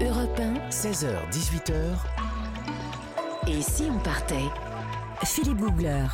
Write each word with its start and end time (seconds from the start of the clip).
Europe 0.00 0.38
1, 0.38 0.68
16h, 0.68 1.30
18h, 1.30 1.72
et 3.46 3.62
si 3.62 3.88
on 3.90 3.98
partait? 3.98 4.44
Philippe 5.24 5.56
Googler. 5.56 6.06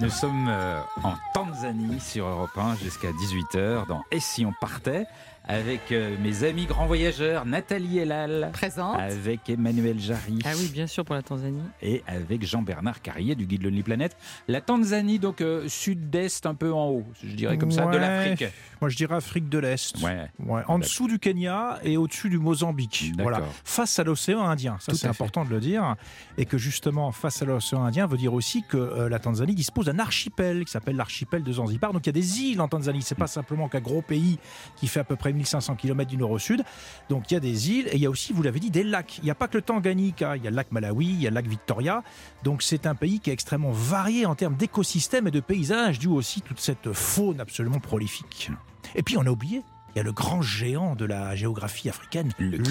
Nous 0.00 0.10
sommes 0.10 0.48
euh, 0.50 0.82
en 1.02 1.14
Tanzanie 1.32 2.00
sur 2.00 2.26
Europe 2.26 2.50
1 2.58 2.76
jusqu'à 2.76 3.10
18h 3.10 3.86
dans 3.86 4.04
Et 4.10 4.20
si 4.20 4.44
on 4.44 4.52
partait? 4.60 5.06
Avec 5.46 5.92
euh, 5.92 6.16
mes 6.22 6.44
amis 6.44 6.64
grands 6.64 6.86
voyageurs 6.86 7.44
Nathalie 7.44 7.98
Elal, 7.98 8.48
Présente. 8.52 8.98
avec 8.98 9.48
Emmanuel 9.50 9.98
Jarry 10.00 10.38
Ah 10.44 10.52
oui, 10.56 10.70
bien 10.72 10.86
sûr, 10.86 11.04
pour 11.04 11.14
la 11.14 11.22
Tanzanie. 11.22 11.60
et 11.82 12.02
avec 12.06 12.46
Jean-Bernard 12.46 13.02
Carrier 13.02 13.34
du 13.34 13.44
guide 13.46 13.62
Lonely 13.62 13.82
Planet. 13.82 14.16
La 14.48 14.60
Tanzanie, 14.62 15.18
donc 15.18 15.42
euh, 15.42 15.68
sud-est, 15.68 16.46
un 16.46 16.54
peu 16.54 16.72
en 16.72 16.88
haut, 16.88 17.04
je 17.22 17.34
dirais 17.34 17.58
comme 17.58 17.70
ça, 17.72 17.84
de 17.86 17.98
l'Afrique. 17.98 18.44
Moi, 18.80 18.88
je 18.88 18.96
dirais 18.96 19.16
Afrique 19.16 19.48
de 19.50 19.58
l'Est. 19.58 20.02
Ouais. 20.02 20.30
Ouais, 20.44 20.62
en 20.66 20.78
dessous 20.78 21.08
du 21.08 21.18
Kenya 21.18 21.78
et 21.84 21.96
au-dessus 21.96 22.28
du 22.30 22.38
Mozambique. 22.38 23.12
D'accord. 23.16 23.32
Voilà. 23.32 23.46
Face 23.64 23.98
à 23.98 24.04
l'océan 24.04 24.42
Indien. 24.46 24.76
Ça, 24.80 24.92
Tout 24.92 24.98
c'est 24.98 25.06
à 25.06 25.12
fait. 25.12 25.22
important 25.22 25.44
de 25.44 25.50
le 25.50 25.60
dire. 25.60 25.94
Et 26.38 26.44
que 26.46 26.56
justement, 26.58 27.12
face 27.12 27.40
à 27.42 27.44
l'océan 27.44 27.84
Indien 27.84 28.06
veut 28.06 28.16
dire 28.18 28.34
aussi 28.34 28.62
que 28.68 28.76
euh, 28.76 29.08
la 29.08 29.18
Tanzanie 29.18 29.54
dispose 29.54 29.86
d'un 29.86 29.98
archipel 29.98 30.64
qui 30.64 30.70
s'appelle 30.72 30.96
l'archipel 30.96 31.42
de 31.42 31.52
Zanzibar. 31.52 31.92
Donc, 31.92 32.04
il 32.06 32.08
y 32.08 32.10
a 32.10 32.12
des 32.12 32.40
îles 32.42 32.60
en 32.60 32.68
Tanzanie. 32.68 33.02
C'est 33.02 33.14
pas 33.14 33.26
simplement 33.26 33.68
qu'un 33.68 33.80
gros 33.80 34.02
pays 34.02 34.38
qui 34.76 34.86
fait 34.86 35.00
à 35.00 35.04
peu 35.04 35.16
près 35.16 35.32
1500 35.34 35.76
km 35.76 36.08
du 36.10 36.16
nord 36.16 36.30
au 36.30 36.38
sud. 36.38 36.64
Donc, 37.08 37.30
il 37.30 37.34
y 37.34 37.36
a 37.36 37.40
des 37.40 37.70
îles 37.70 37.88
et 37.88 37.96
il 37.96 38.00
y 38.00 38.06
a 38.06 38.10
aussi, 38.10 38.32
vous 38.32 38.42
l'avez 38.42 38.60
dit, 38.60 38.70
des 38.70 38.82
lacs. 38.84 39.18
Il 39.18 39.24
n'y 39.24 39.30
a 39.30 39.34
pas 39.34 39.48
que 39.48 39.56
le 39.58 39.62
Tanganyika. 39.62 40.36
Il 40.36 40.44
y 40.44 40.46
a 40.46 40.50
le 40.50 40.56
lac 40.56 40.72
Malawi, 40.72 41.06
il 41.06 41.22
y 41.22 41.26
a 41.26 41.30
le 41.30 41.34
lac 41.34 41.46
Victoria. 41.46 42.02
Donc, 42.42 42.62
c'est 42.62 42.86
un 42.86 42.94
pays 42.94 43.20
qui 43.20 43.30
est 43.30 43.34
extrêmement 43.34 43.72
varié 43.72 44.26
en 44.26 44.34
termes 44.34 44.56
d'écosystèmes 44.56 45.26
et 45.28 45.30
de 45.30 45.40
paysages, 45.40 45.98
dû 45.98 46.08
aussi 46.08 46.40
toute 46.40 46.60
cette 46.60 46.92
faune 46.92 47.40
absolument 47.40 47.80
prolifique. 47.80 48.50
Et 48.94 49.02
puis, 49.02 49.16
on 49.18 49.22
a 49.26 49.30
oublié. 49.30 49.62
Il 49.94 49.98
y 49.98 50.00
a 50.00 50.02
le 50.02 50.12
grand 50.12 50.42
géant 50.42 50.96
de 50.96 51.04
la 51.04 51.36
géographie 51.36 51.88
africaine, 51.88 52.32
Le 52.38 52.56
le, 52.56 52.64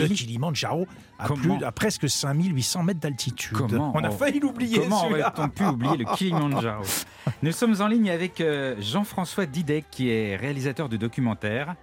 à, 1.19 1.30
plus, 1.30 1.64
à 1.64 1.72
presque 1.72 2.09
5800 2.09 2.84
mètres 2.84 3.00
d'altitude. 3.00 3.58
Comment 3.58 3.94
On 3.95 4.03
a 4.03 4.09
on- 4.09 4.11
failli 4.11 4.41
l'oublier. 4.41 4.80
Comment 4.80 5.06
aurait-on 5.06 5.47
pu 5.47 5.64
oublier 5.64 5.95
le 5.95 6.06
Kilimanjaro 6.16 6.84
Nous 7.44 7.53
sommes 7.53 7.80
en 7.80 7.88
ligne 7.88 8.09
avec 8.09 8.41
euh, 8.41 8.75
Jean-François 8.81 9.45
Didec, 9.45 9.86
qui 9.89 10.09
est 10.09 10.36
réalisateur 10.36 10.89
de 10.89 10.97
documentaires. 10.97 11.75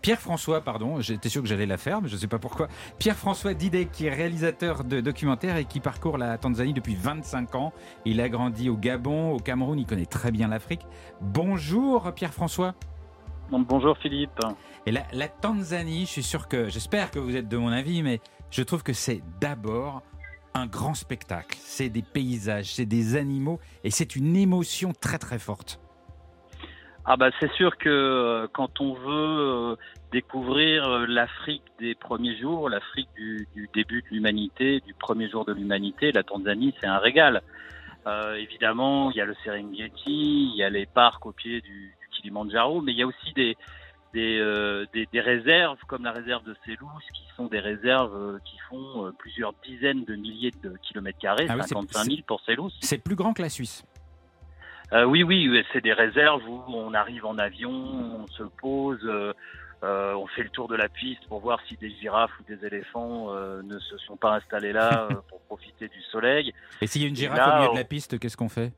Pierre-François, 0.00 0.60
pardon, 0.60 1.00
j'étais 1.00 1.28
sûr 1.28 1.42
que 1.42 1.48
j'allais 1.48 1.66
la 1.66 1.76
faire, 1.76 2.02
mais 2.02 2.08
je 2.08 2.14
ne 2.14 2.20
sais 2.20 2.26
pas 2.26 2.38
pourquoi. 2.38 2.68
Pierre-François 2.98 3.54
Didec, 3.54 3.90
qui 3.90 4.06
est 4.06 4.14
réalisateur 4.14 4.84
de 4.84 5.00
documentaires 5.00 5.56
et 5.56 5.64
qui 5.64 5.80
parcourt 5.80 6.18
la 6.18 6.38
Tanzanie 6.38 6.72
depuis 6.72 6.94
25 6.94 7.54
ans. 7.54 7.72
Il 8.04 8.20
a 8.20 8.28
grandi 8.28 8.68
au 8.68 8.76
Gabon, 8.76 9.32
au 9.32 9.38
Cameroun, 9.38 9.78
il 9.78 9.86
connaît 9.86 10.06
très 10.06 10.30
bien 10.30 10.48
l'Afrique. 10.48 10.86
Bonjour 11.20 12.12
Pierre-François. 12.14 12.74
Bonjour 13.50 13.96
Philippe. 13.98 14.40
Et 14.86 14.92
la, 14.92 15.02
la 15.12 15.28
Tanzanie, 15.28 16.06
je 16.06 16.10
suis 16.10 16.22
sûr 16.22 16.48
que, 16.48 16.68
j'espère 16.68 17.10
que 17.10 17.18
vous 17.18 17.36
êtes 17.36 17.48
de 17.48 17.56
mon 17.56 17.68
avis, 17.68 18.02
mais 18.02 18.20
je 18.50 18.62
trouve 18.62 18.82
que 18.82 18.92
c'est 18.92 19.22
d'abord 19.40 20.02
un 20.54 20.66
grand 20.66 20.94
spectacle. 20.94 21.58
C'est 21.60 21.88
des 21.88 22.02
paysages, 22.02 22.74
c'est 22.74 22.86
des 22.86 23.16
animaux, 23.16 23.60
et 23.84 23.90
c'est 23.90 24.16
une 24.16 24.36
émotion 24.36 24.92
très 24.98 25.18
très 25.18 25.38
forte. 25.38 25.80
Ah 27.08 27.16
bah 27.16 27.30
c'est 27.38 27.52
sûr 27.52 27.78
que 27.78 27.88
euh, 27.88 28.48
quand 28.52 28.80
on 28.80 28.94
veut 28.94 29.06
euh, 29.08 29.76
découvrir 30.12 30.84
euh, 30.88 31.06
l'Afrique 31.06 31.62
des 31.78 31.94
premiers 31.94 32.36
jours, 32.36 32.68
l'Afrique 32.68 33.08
du, 33.16 33.46
du 33.54 33.68
début 33.72 34.02
de 34.02 34.08
l'humanité, 34.10 34.80
du 34.80 34.92
premier 34.94 35.28
jour 35.30 35.44
de 35.44 35.52
l'humanité, 35.52 36.10
la 36.10 36.24
Tanzanie 36.24 36.74
c'est 36.80 36.86
un 36.88 36.98
régal. 36.98 37.42
Euh, 38.08 38.34
évidemment, 38.34 39.10
il 39.10 39.16
y 39.16 39.20
a 39.20 39.24
le 39.24 39.34
Serengeti, 39.44 40.50
il 40.52 40.56
y 40.56 40.62
a 40.64 40.70
les 40.70 40.86
parcs 40.86 41.24
au 41.26 41.32
pied 41.32 41.60
du, 41.60 41.94
du 42.00 42.08
Kilimandjaro, 42.12 42.80
mais 42.80 42.92
il 42.92 42.98
y 42.98 43.02
a 43.02 43.06
aussi 43.06 43.32
des 43.34 43.56
des, 44.14 44.38
euh, 44.40 44.86
des, 44.94 45.06
des 45.12 45.20
réserves 45.20 45.78
comme 45.88 46.04
la 46.04 46.12
réserve 46.12 46.42
de 46.44 46.56
Selous 46.64 46.88
qui 47.12 47.22
sont 47.36 47.46
des 47.46 47.58
réserves 47.60 48.14
euh, 48.16 48.38
qui 48.44 48.56
font 48.70 49.12
plusieurs 49.18 49.52
dizaines 49.64 50.04
de 50.04 50.14
milliers 50.16 50.52
de 50.62 50.72
kilomètres 50.82 51.18
carrés, 51.18 51.46
Ah 51.48 51.54
oui, 51.56 51.62
c'est- 51.62 51.74
55 51.74 52.04
000 52.04 52.16
pour 52.26 52.40
Selous. 52.40 52.70
C'est 52.80 52.98
plus 53.02 53.14
grand 53.16 53.32
que 53.34 53.42
la 53.42 53.50
Suisse. 53.50 53.84
Euh, 54.92 55.04
oui, 55.04 55.24
oui, 55.24 55.50
c'est 55.72 55.82
des 55.82 55.92
réserves 55.92 56.42
où 56.48 56.62
on 56.68 56.94
arrive 56.94 57.26
en 57.26 57.38
avion, 57.38 57.70
on 57.70 58.26
se 58.28 58.44
pose, 58.44 59.00
euh, 59.04 59.32
euh, 59.82 60.14
on 60.14 60.26
fait 60.28 60.44
le 60.44 60.50
tour 60.50 60.68
de 60.68 60.76
la 60.76 60.88
piste 60.88 61.26
pour 61.28 61.40
voir 61.40 61.58
si 61.68 61.76
des 61.76 61.90
girafes 61.90 62.30
ou 62.40 62.44
des 62.44 62.64
éléphants 62.64 63.32
ne 63.62 63.78
se 63.78 63.98
sont 63.98 64.16
pas 64.16 64.34
installés 64.36 64.72
là 64.72 65.08
pour 65.28 65.40
profiter 65.42 65.88
du 65.88 66.00
soleil. 66.12 66.52
Et 66.80 66.86
s'il 66.86 67.02
y 67.02 67.04
a 67.04 67.08
une 67.08 67.16
girafe 67.16 67.36
là, 67.38 67.56
au 67.56 67.60
milieu 67.60 67.72
de 67.72 67.78
la 67.78 67.84
piste, 67.84 68.18
qu'est-ce 68.18 68.36
qu'on 68.36 68.48
fait? 68.48 68.72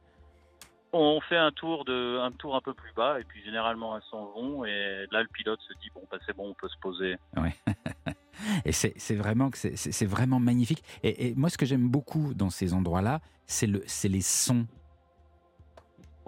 On 0.94 1.20
fait 1.20 1.36
un 1.36 1.50
tour 1.52 1.84
de, 1.84 2.18
un 2.18 2.32
tour 2.32 2.56
un 2.56 2.62
peu 2.62 2.72
plus 2.72 2.92
bas 2.94 3.20
et 3.20 3.24
puis 3.24 3.44
généralement 3.44 3.94
elles 3.94 4.02
s'en 4.10 4.24
vont 4.32 4.64
et 4.64 5.04
là 5.12 5.20
le 5.20 5.28
pilote 5.28 5.60
se 5.60 5.74
dit 5.82 5.90
bon 5.94 6.00
bah 6.10 6.16
c'est 6.24 6.34
bon 6.34 6.48
on 6.48 6.54
peut 6.54 6.68
se 6.68 6.78
poser. 6.80 7.16
Et 8.64 8.72
c'est 8.72 9.14
vraiment, 9.16 9.50
que 9.50 9.58
c'est- 9.58 10.06
vraiment 10.06 10.38
magnifique. 10.40 10.82
Et, 11.02 11.28
et 11.28 11.34
moi, 11.34 11.50
ce 11.50 11.58
que 11.58 11.66
j'aime 11.66 11.88
beaucoup 11.88 12.34
dans 12.34 12.50
ces 12.50 12.72
endroits-là, 12.72 13.20
c'est 13.46 13.66
le, 13.66 13.82
c'est 13.86 14.08
les 14.08 14.20
sons. 14.20 14.66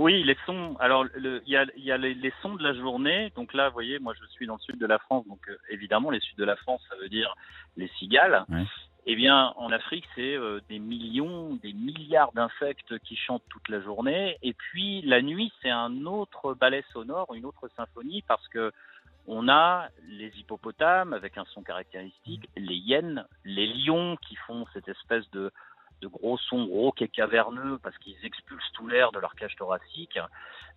Oui, 0.01 0.23
les 0.25 0.37
sons. 0.47 0.79
Alors, 0.81 1.05
il 1.15 1.43
y 1.47 1.59
a, 1.59 1.67
il 1.77 1.85
y 1.85 1.93
a 1.93 1.99
les, 1.99 2.15
les 2.15 2.33
sons 2.41 2.55
de 2.55 2.63
la 2.63 2.73
journée. 2.73 3.31
Donc 3.37 3.53
là, 3.53 3.69
vous 3.69 3.75
voyez, 3.75 3.99
moi, 3.99 4.15
je 4.19 4.27
suis 4.29 4.47
dans 4.47 4.55
le 4.55 4.61
sud 4.61 4.79
de 4.79 4.87
la 4.87 4.99
France. 4.99 5.27
Donc, 5.29 5.47
euh, 5.51 5.59
évidemment, 5.69 6.11
les 6.11 6.21
sud 6.21 6.39
de 6.39 6.45
la 6.47 6.57
France, 6.57 6.81
ça 6.89 6.97
veut 6.97 7.11
dire 7.11 7.35
les 7.77 7.87
cigales. 7.99 8.47
Ouais. 8.49 8.65
Eh 9.05 9.15
bien, 9.15 9.53
en 9.57 9.71
Afrique, 9.71 10.07
c'est 10.15 10.37
euh, 10.37 10.61
des 10.71 10.79
millions, 10.79 11.55
des 11.63 11.75
milliards 11.75 12.33
d'insectes 12.33 12.99
qui 13.01 13.15
chantent 13.15 13.45
toute 13.51 13.69
la 13.69 13.83
journée. 13.83 14.39
Et 14.43 14.55
puis, 14.55 15.03
la 15.03 15.21
nuit, 15.21 15.53
c'est 15.61 15.69
un 15.69 16.07
autre 16.07 16.55
ballet 16.55 16.83
sonore, 16.95 17.35
une 17.35 17.45
autre 17.45 17.69
symphonie, 17.77 18.23
parce 18.27 18.49
que 18.49 18.73
on 19.27 19.51
a 19.51 19.89
les 20.09 20.33
hippopotames 20.39 21.13
avec 21.13 21.37
un 21.37 21.45
son 21.53 21.63
caractéristique, 21.63 22.49
les 22.57 22.75
hyènes, 22.75 23.27
les 23.45 23.67
lions 23.67 24.17
qui 24.17 24.35
font 24.47 24.65
cette 24.73 24.89
espèce 24.89 25.31
de, 25.33 25.53
de 26.01 26.09
gros 26.09 26.39
son 26.39 26.67
rauque 26.67 27.03
et 27.03 27.09
caverneux 27.09 27.79
parce 27.83 27.97
qu'ils 27.99 28.25
expulsent 28.25 28.73
tout 28.73 28.87
l'air 28.87 29.13
de 29.13 29.19
leur 29.19 29.35
cage 29.35 29.55
thoracique, 29.57 30.19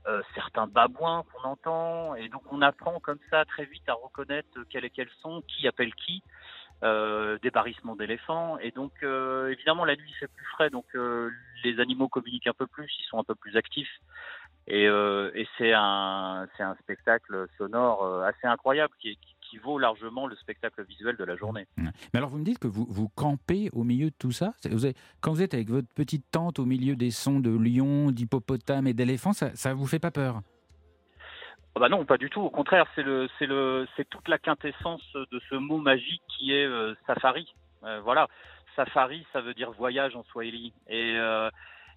euh, 0.07 0.22
certains 0.35 0.67
babouins 0.67 1.23
qu'on 1.31 1.47
entend, 1.47 2.16
et 2.16 2.28
donc 2.29 2.44
on 2.51 2.61
apprend 2.61 3.00
comme 3.00 3.19
ça 3.29 3.45
très 3.45 3.66
vite 3.66 3.88
à 3.88 3.94
reconnaître 3.94 4.50
quel 4.69 4.85
est 4.85 4.89
quel 4.89 5.09
son, 5.22 5.41
qui 5.44 5.67
appelle 5.67 5.94
qui, 5.95 6.22
euh, 6.84 7.38
des 7.41 7.51
d'éléphants, 7.97 8.57
et 8.59 8.72
donc 8.72 8.91
euh, 9.03 9.47
évidemment 9.50 9.85
la 9.85 9.95
nuit 9.95 10.09
il 10.09 10.16
fait 10.16 10.28
plus 10.28 10.45
frais, 10.47 10.69
donc 10.69 10.85
euh, 10.95 11.29
les 11.63 11.79
animaux 11.79 12.09
communiquent 12.09 12.47
un 12.47 12.53
peu 12.53 12.67
plus, 12.67 12.91
ils 13.00 13.05
sont 13.05 13.19
un 13.19 13.23
peu 13.23 13.35
plus 13.35 13.55
actifs, 13.55 14.01
et, 14.67 14.88
c'est 15.57 15.73
un 15.73 16.47
un 16.59 16.75
spectacle 16.75 17.47
sonore 17.57 18.23
assez 18.23 18.47
incroyable 18.47 18.94
qui, 19.00 19.16
qui, 19.17 19.33
qui 19.53 19.59
vaut 19.59 19.78
largement 19.78 20.25
le 20.25 20.36
spectacle 20.36 20.84
visuel 20.84 21.16
de 21.16 21.24
la 21.24 21.36
journée. 21.36 21.68
Mais 21.78 21.91
alors, 22.16 22.30
vous 22.30 22.40
me 22.40 22.44
dites 22.44 22.58
que 22.58 22.68
vous, 22.68 22.88
vous 22.90 23.08
campez 23.09 23.69
au 23.72 23.84
milieu 23.84 24.09
de 24.09 24.16
tout 24.18 24.31
ça? 24.31 24.53
C'est- 24.58 24.69
vous 24.69 24.84
avez- 24.86 24.96
Quand 25.22 25.31
vous 25.31 25.44
êtes 25.44 25.53
avec 25.53 25.69
votre 25.69 25.88
petite 25.94 26.25
tente 26.31 26.58
au 26.58 26.66
milieu 26.66 26.96
des 26.96 27.12
sons 27.12 27.40
de 27.40 27.52
lions, 27.52 28.09
d'hippopotames 28.09 28.88
et 28.88 28.94
d'éléphants, 28.94 29.34
ça, 29.34 29.56
ça 29.56 29.75
vous 29.75 29.86
fait 29.86 30.00
pas 30.00 30.09
peur? 30.09 30.41
Ah 31.75 31.80
bah 31.80 31.90
non, 31.90 32.03
pas 32.03 32.18
du 32.18 32.31
tout. 32.31 32.41
Au 32.41 32.50
contraire, 32.50 32.88
c'est 32.96 33.03
le, 33.03 33.30
c'est 33.38 33.46
le, 33.46 33.88
c'est 33.96 34.09
toute 34.09 34.28
la 34.28 34.40
quintessence 34.40 35.03
de 35.14 35.40
ce 35.50 35.56
mot 35.56 35.78
magique 35.78 36.24
qui 36.35 36.52
est 36.52 36.66
euh, 36.66 36.96
safari. 37.06 37.53
Euh, 37.84 38.00
voilà, 38.02 38.28
safari, 38.75 39.25
ça 39.34 39.41
veut 39.41 39.53
dire 39.53 39.72
voyage 39.72 40.16
en 40.16 40.24
swahili, 40.24 40.74
et 40.88 41.14
euh, 41.18 41.50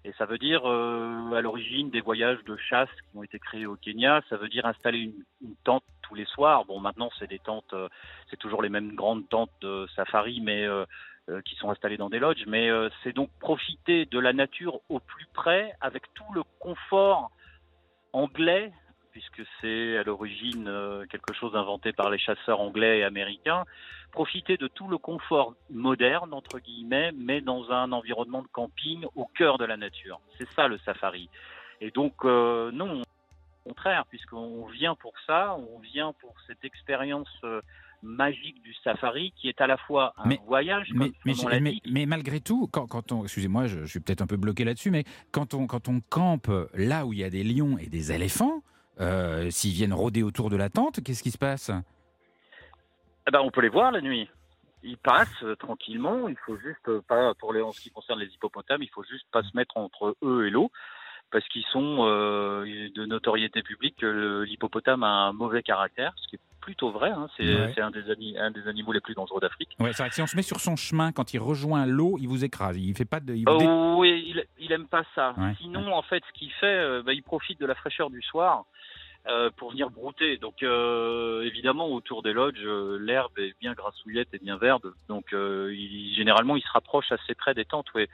et 0.05 0.13
ça 0.17 0.25
veut 0.25 0.37
dire 0.37 0.61
euh, 0.65 1.31
à 1.33 1.41
l'origine 1.41 1.89
des 1.89 2.01
voyages 2.01 2.43
de 2.45 2.55
chasse 2.55 2.89
qui 2.89 3.17
ont 3.17 3.23
été 3.23 3.39
créés 3.39 3.65
au 3.65 3.75
Kenya. 3.75 4.21
Ça 4.29 4.37
veut 4.37 4.47
dire 4.47 4.65
installer 4.67 4.99
une, 4.99 5.23
une 5.41 5.55
tente 5.63 5.83
tous 6.07 6.15
les 6.15 6.25
soirs. 6.25 6.65
Bon, 6.65 6.79
maintenant 6.79 7.09
c'est 7.19 7.27
des 7.27 7.39
tentes, 7.39 7.73
euh, 7.73 7.89
c'est 8.29 8.37
toujours 8.37 8.61
les 8.61 8.69
mêmes 8.69 8.95
grandes 8.95 9.27
tentes 9.29 9.51
de 9.61 9.87
safari, 9.95 10.41
mais 10.41 10.63
euh, 10.63 10.85
euh, 11.29 11.41
qui 11.41 11.55
sont 11.55 11.69
installées 11.69 11.97
dans 11.97 12.09
des 12.09 12.19
lodges. 12.19 12.45
Mais 12.47 12.69
c'est 13.03 13.13
donc 13.13 13.29
profiter 13.39 14.05
de 14.05 14.19
la 14.19 14.33
nature 14.33 14.79
au 14.89 14.99
plus 14.99 15.27
près, 15.33 15.73
avec 15.81 16.03
tout 16.13 16.31
le 16.33 16.43
confort 16.59 17.31
anglais 18.13 18.71
puisque 19.11 19.41
c'est 19.59 19.97
à 19.97 20.03
l'origine 20.03 20.71
quelque 21.09 21.33
chose 21.33 21.55
inventé 21.55 21.91
par 21.91 22.11
les 22.11 22.19
chasseurs 22.19 22.59
anglais 22.59 22.99
et 22.99 23.03
américains, 23.03 23.63
profiter 24.11 24.57
de 24.57 24.67
tout 24.67 24.87
le 24.87 24.99
confort 24.99 25.55
moderne, 25.71 26.35
entre 26.35 26.59
guillemets, 26.59 27.11
mais 27.17 27.41
dans 27.41 27.71
un 27.71 27.93
environnement 27.93 28.43
de 28.43 28.47
camping 28.47 29.07
au 29.15 29.25
cœur 29.25 29.57
de 29.57 29.65
la 29.65 29.75
nature. 29.75 30.19
C'est 30.37 30.47
ça 30.49 30.67
le 30.67 30.77
safari. 30.77 31.31
Et 31.81 31.89
donc, 31.89 32.25
non, 32.25 33.01
contraire, 33.67 34.05
puisqu'on 34.09 34.65
vient 34.67 34.95
pour 34.95 35.13
ça, 35.25 35.55
on 35.55 35.79
vient 35.79 36.13
pour 36.21 36.33
cette 36.47 36.63
expérience 36.63 37.29
euh, 37.43 37.61
magique 38.01 38.61
du 38.61 38.73
safari 38.83 39.33
qui 39.35 39.49
est 39.49 39.59
à 39.61 39.67
la 39.67 39.77
fois 39.77 40.13
un 40.17 40.27
Mais- 40.27 40.39
voyage, 40.45 40.89
mais, 40.93 41.11
mais, 41.85 42.05
malgré 42.05 42.39
tout, 42.39 42.67
quand, 42.67 42.87
quand 42.87 43.11
on, 43.11 43.23
excusez-moi, 43.23 43.67
je, 43.67 43.79
je 43.81 43.85
suis 43.85 43.99
peut-être 43.99 44.21
un 44.21 44.27
peu 44.27 44.37
bloqué 44.37 44.63
là-dessus, 44.63 44.91
mais 44.91 45.03
quand 45.31 45.53
on, 45.53 45.67
quand 45.67 45.87
on 45.89 45.99
campe 45.99 46.49
là 46.73 47.05
où 47.05 47.13
il 47.13 47.19
y 47.19 47.23
a 47.23 47.29
des 47.29 47.43
lions 47.43 47.77
et 47.77 47.87
des 47.87 48.11
éléphants, 48.11 48.61
euh, 48.99 49.49
s'ils 49.51 49.73
viennent 49.73 49.93
rôder 49.93 50.23
autour 50.23 50.49
de 50.49 50.55
la 50.55 50.69
tente, 50.69 51.03
qu'est-ce 51.03 51.23
qui 51.23 51.31
se 51.31 51.37
passe? 51.37 51.71
Eh 53.27 53.31
ben, 53.31 53.41
on 53.41 53.51
peut 53.51 53.61
les 53.61 53.69
voir 53.69 53.91
la 53.91 54.01
nuit. 54.01 54.29
Ils 54.83 54.97
passent 54.97 55.43
euh, 55.43 55.55
tranquillement. 55.55 56.29
Il 56.29 56.37
faut 56.45 56.57
juste 56.57 57.01
pas, 57.07 57.33
pour 57.35 57.51
les, 57.51 57.61
en 57.61 57.71
ce 57.71 57.81
qui 57.81 57.89
concerne 57.89 58.19
les 58.19 58.27
hippopotames, 58.27 58.81
il 58.83 58.89
faut 58.89 59.03
juste 59.03 59.27
pas 59.31 59.43
se 59.43 59.55
mettre 59.55 59.75
entre 59.75 60.15
eux 60.23 60.47
et 60.47 60.49
l'eau. 60.49 60.71
Parce 61.31 61.47
qu'ils 61.49 61.65
sont 61.71 61.97
euh, 62.01 62.89
de 62.95 63.05
notoriété 63.05 63.61
publique 63.61 63.97
que 63.97 64.43
l'hippopotame 64.43 65.03
a 65.03 65.27
un 65.27 65.33
mauvais 65.33 65.61
caractère, 65.61 66.13
ce 66.15 66.27
qui 66.29 66.35
est 66.37 66.39
plutôt 66.67 66.91
vrai. 66.91 67.11
Hein. 67.11 67.27
C'est 67.37 67.81
un, 67.81 67.91
des 67.91 68.37
un 68.37 68.51
des 68.51 68.67
animaux 68.67 68.91
les 68.91 68.99
plus 68.99 69.13
dangereux 69.13 69.39
d'Afrique. 69.39 69.69
Ouais, 69.79 69.93
c'est 69.93 70.03
vrai 70.03 70.09
que 70.09 70.15
si 70.15 70.21
on 70.21 70.27
se 70.27 70.35
met 70.35 70.41
sur 70.41 70.59
son 70.59 70.75
chemin, 70.75 71.13
quand 71.13 71.33
il 71.33 71.39
rejoint 71.39 71.85
l'eau, 71.85 72.17
il 72.19 72.27
vous 72.27 72.43
écrase. 72.43 72.77
Il 72.77 72.95
fait 72.95 73.05
pas 73.05 73.21
de. 73.21 73.35
oh, 73.47 73.95
oui, 73.99 74.25
il, 74.27 74.45
il 74.59 74.71
aime 74.73 74.87
pas 74.87 75.03
ça. 75.15 75.33
Sinon, 75.61 75.93
en 75.93 76.01
fait, 76.01 76.21
ce 76.27 76.37
qu'il 76.37 76.51
fait, 76.51 76.65
euh, 76.65 77.03
bah, 77.03 77.13
il 77.13 77.23
profite 77.23 77.59
de 77.59 77.65
la 77.65 77.75
fraîcheur 77.75 78.09
du 78.09 78.21
soir. 78.21 78.65
Euh, 79.29 79.49
pour 79.57 79.71
venir 79.71 79.89
brouter. 79.89 80.37
Donc 80.37 80.63
euh, 80.63 81.41
évidemment 81.43 81.89
autour 81.89 82.23
des 82.23 82.31
lodges, 82.31 82.63
l'herbe 82.63 83.37
est 83.39 83.59
bien 83.59 83.73
grassouillette 83.73 84.29
et 84.31 84.39
bien 84.39 84.55
verte. 84.55 84.85
Donc 85.09 85.25
il, 85.33 86.13
généralement 86.15 86.55
il 86.55 86.61
se 86.61 86.71
rapproche 86.71 87.11
assez 87.11 87.35
près 87.35 87.53
des 87.53 87.65
tentes. 87.65 87.93
Ouais. 87.93 88.07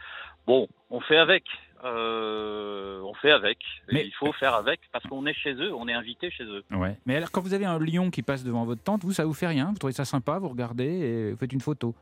Bon, 0.47 0.67
on 0.89 1.01
fait 1.01 1.17
avec. 1.17 1.43
Euh, 1.83 3.01
on 3.01 3.13
fait 3.15 3.31
avec. 3.31 3.57
Mais... 3.91 4.05
Il 4.05 4.13
faut 4.13 4.31
faire 4.33 4.53
avec 4.53 4.79
parce 4.91 5.05
qu'on 5.05 5.25
est 5.25 5.33
chez 5.33 5.53
eux, 5.53 5.73
on 5.73 5.87
est 5.87 5.93
invité 5.93 6.31
chez 6.31 6.45
eux. 6.45 6.63
Ouais. 6.71 6.97
Mais 7.05 7.15
alors, 7.17 7.31
quand 7.31 7.41
vous 7.41 7.53
avez 7.53 7.65
un 7.65 7.79
lion 7.79 8.09
qui 8.09 8.21
passe 8.21 8.43
devant 8.43 8.65
votre 8.65 8.83
tente, 8.83 9.03
vous, 9.03 9.11
ça 9.11 9.25
vous 9.25 9.33
fait 9.33 9.47
rien? 9.47 9.69
Vous 9.71 9.77
trouvez 9.77 9.93
ça 9.93 10.05
sympa? 10.05 10.39
Vous 10.39 10.49
regardez 10.49 10.85
et 10.85 11.31
vous 11.31 11.37
faites 11.37 11.53
une 11.53 11.61
photo? 11.61 11.93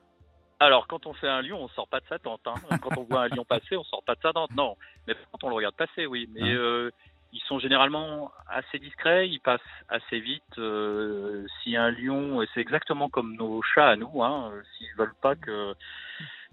Alors, 0.60 0.86
quand 0.86 1.08
on 1.08 1.14
fait 1.14 1.28
un 1.28 1.42
lion, 1.42 1.58
on 1.60 1.68
sort 1.70 1.88
pas 1.88 2.00
de 2.00 2.06
sa 2.08 2.20
tente. 2.20 2.42
Hein. 2.46 2.54
Quand 2.84 2.96
on 2.96 3.04
voit 3.04 3.24
un 3.24 3.28
lion 3.30 3.44
passer, 3.44 3.76
on 3.76 3.84
sort 3.84 4.04
pas 4.04 4.14
de 4.14 4.22
sa 4.22 4.32
tente. 4.32 4.52
Non, 4.56 4.78
mais 5.08 5.16
quand 5.32 5.44
on 5.44 5.50
le 5.50 5.56
regarde 5.56 5.74
passer, 5.74 6.06
oui. 6.06 6.30
Mais 6.32 6.44
hein. 6.44 6.56
euh, 6.56 6.92
ils 7.34 7.42
sont 7.48 7.58
généralement 7.58 8.32
assez 8.48 8.78
discrets, 8.78 9.28
ils 9.28 9.40
passent 9.40 9.60
assez 9.90 10.20
vite. 10.20 10.44
Euh, 10.60 11.48
si 11.64 11.76
un 11.76 11.90
lion, 11.90 12.46
c'est 12.54 12.62
exactement 12.62 13.10
comme 13.10 13.36
nos 13.38 13.64
chats 13.64 13.90
à 13.90 13.96
nous, 13.96 14.22
hein, 14.22 14.52
s'ils 14.78 14.94
veulent 14.98 15.16
pas 15.20 15.36
que 15.36 15.74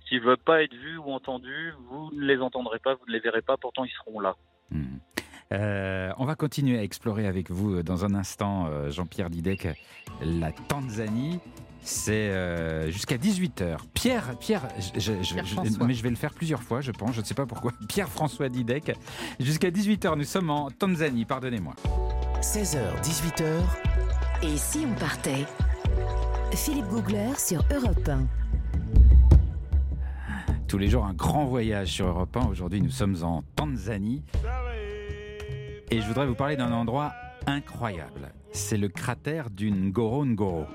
S'ils 0.08 0.20
ne 0.20 0.24
veulent 0.24 0.36
pas 0.38 0.62
être 0.62 0.74
vus 0.74 0.98
ou 0.98 1.12
entendus, 1.12 1.72
vous 1.90 2.10
ne 2.14 2.24
les 2.24 2.38
entendrez 2.40 2.78
pas, 2.78 2.94
vous 2.94 3.06
ne 3.06 3.12
les 3.12 3.20
verrez 3.20 3.42
pas, 3.42 3.56
pourtant 3.56 3.84
ils 3.84 3.90
seront 3.90 4.20
là. 4.20 4.36
Hmm. 4.70 4.98
Euh, 5.52 6.12
on 6.18 6.24
va 6.24 6.34
continuer 6.34 6.78
à 6.78 6.82
explorer 6.82 7.26
avec 7.26 7.50
vous 7.50 7.76
euh, 7.76 7.82
dans 7.82 8.04
un 8.04 8.14
instant, 8.14 8.66
euh, 8.66 8.90
Jean-Pierre 8.90 9.30
Didec, 9.30 9.68
la 10.22 10.52
Tanzanie. 10.52 11.40
C'est 11.80 12.90
jusqu'à 12.90 13.16
18h. 13.16 13.78
Pierre, 13.94 14.36
Pierre, 14.38 14.68
mais 15.86 15.94
je 15.94 16.02
vais 16.02 16.10
le 16.10 16.16
faire 16.16 16.34
plusieurs 16.34 16.62
fois, 16.62 16.82
je 16.82 16.90
pense, 16.90 17.14
je 17.14 17.20
ne 17.20 17.24
sais 17.24 17.34
pas 17.34 17.46
pourquoi. 17.46 17.72
Pierre-François 17.88 18.50
Didec, 18.50 18.92
jusqu'à 19.40 19.70
18h, 19.70 20.18
nous 20.18 20.24
sommes 20.24 20.50
en 20.50 20.70
Tanzanie, 20.70 21.24
pardonnez-moi. 21.24 21.74
16h, 22.42 23.00
18h. 23.00 23.44
Et 24.42 24.56
si 24.58 24.84
on 24.86 24.94
partait? 24.98 25.46
Philippe 26.52 26.88
Googler 26.88 27.32
sur 27.38 27.62
Europe 27.72 28.06
1 28.06 28.37
tous 30.68 30.76
les 30.76 30.88
jours 30.88 31.06
un 31.06 31.14
grand 31.14 31.46
voyage 31.46 31.88
sur 31.88 32.06
Europe 32.06 32.36
1. 32.36 32.46
Aujourd'hui, 32.48 32.82
nous 32.82 32.90
sommes 32.90 33.16
en 33.22 33.42
Tanzanie. 33.56 34.22
Et 35.90 36.00
je 36.02 36.06
voudrais 36.06 36.26
vous 36.26 36.34
parler 36.34 36.56
d'un 36.56 36.72
endroit 36.72 37.14
incroyable. 37.46 38.32
C'est 38.52 38.76
le 38.76 38.88
cratère 38.88 39.48
du 39.48 39.70
Ngorongoro. 39.70 40.66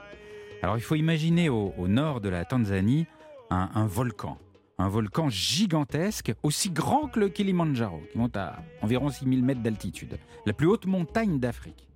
Alors, 0.63 0.77
il 0.77 0.81
faut 0.81 0.95
imaginer 0.95 1.49
au, 1.49 1.87
nord 1.87 2.21
de 2.21 2.29
la 2.29 2.43
Tanzanie 2.43 3.05
un, 3.51 3.85
volcan. 3.85 4.39
Un 4.79 4.89
volcan 4.89 5.29
gigantesque, 5.29 6.33
aussi 6.41 6.71
grand 6.71 7.07
que 7.07 7.19
le 7.19 7.29
Kilimanjaro, 7.29 8.01
qui 8.11 8.17
monte 8.17 8.35
à 8.35 8.63
environ 8.81 9.11
6000 9.11 9.43
mètres 9.43 9.61
d'altitude. 9.61 10.17
La 10.47 10.53
plus 10.53 10.65
haute 10.65 10.87
montagne 10.87 11.39
d'Afrique. 11.39 11.87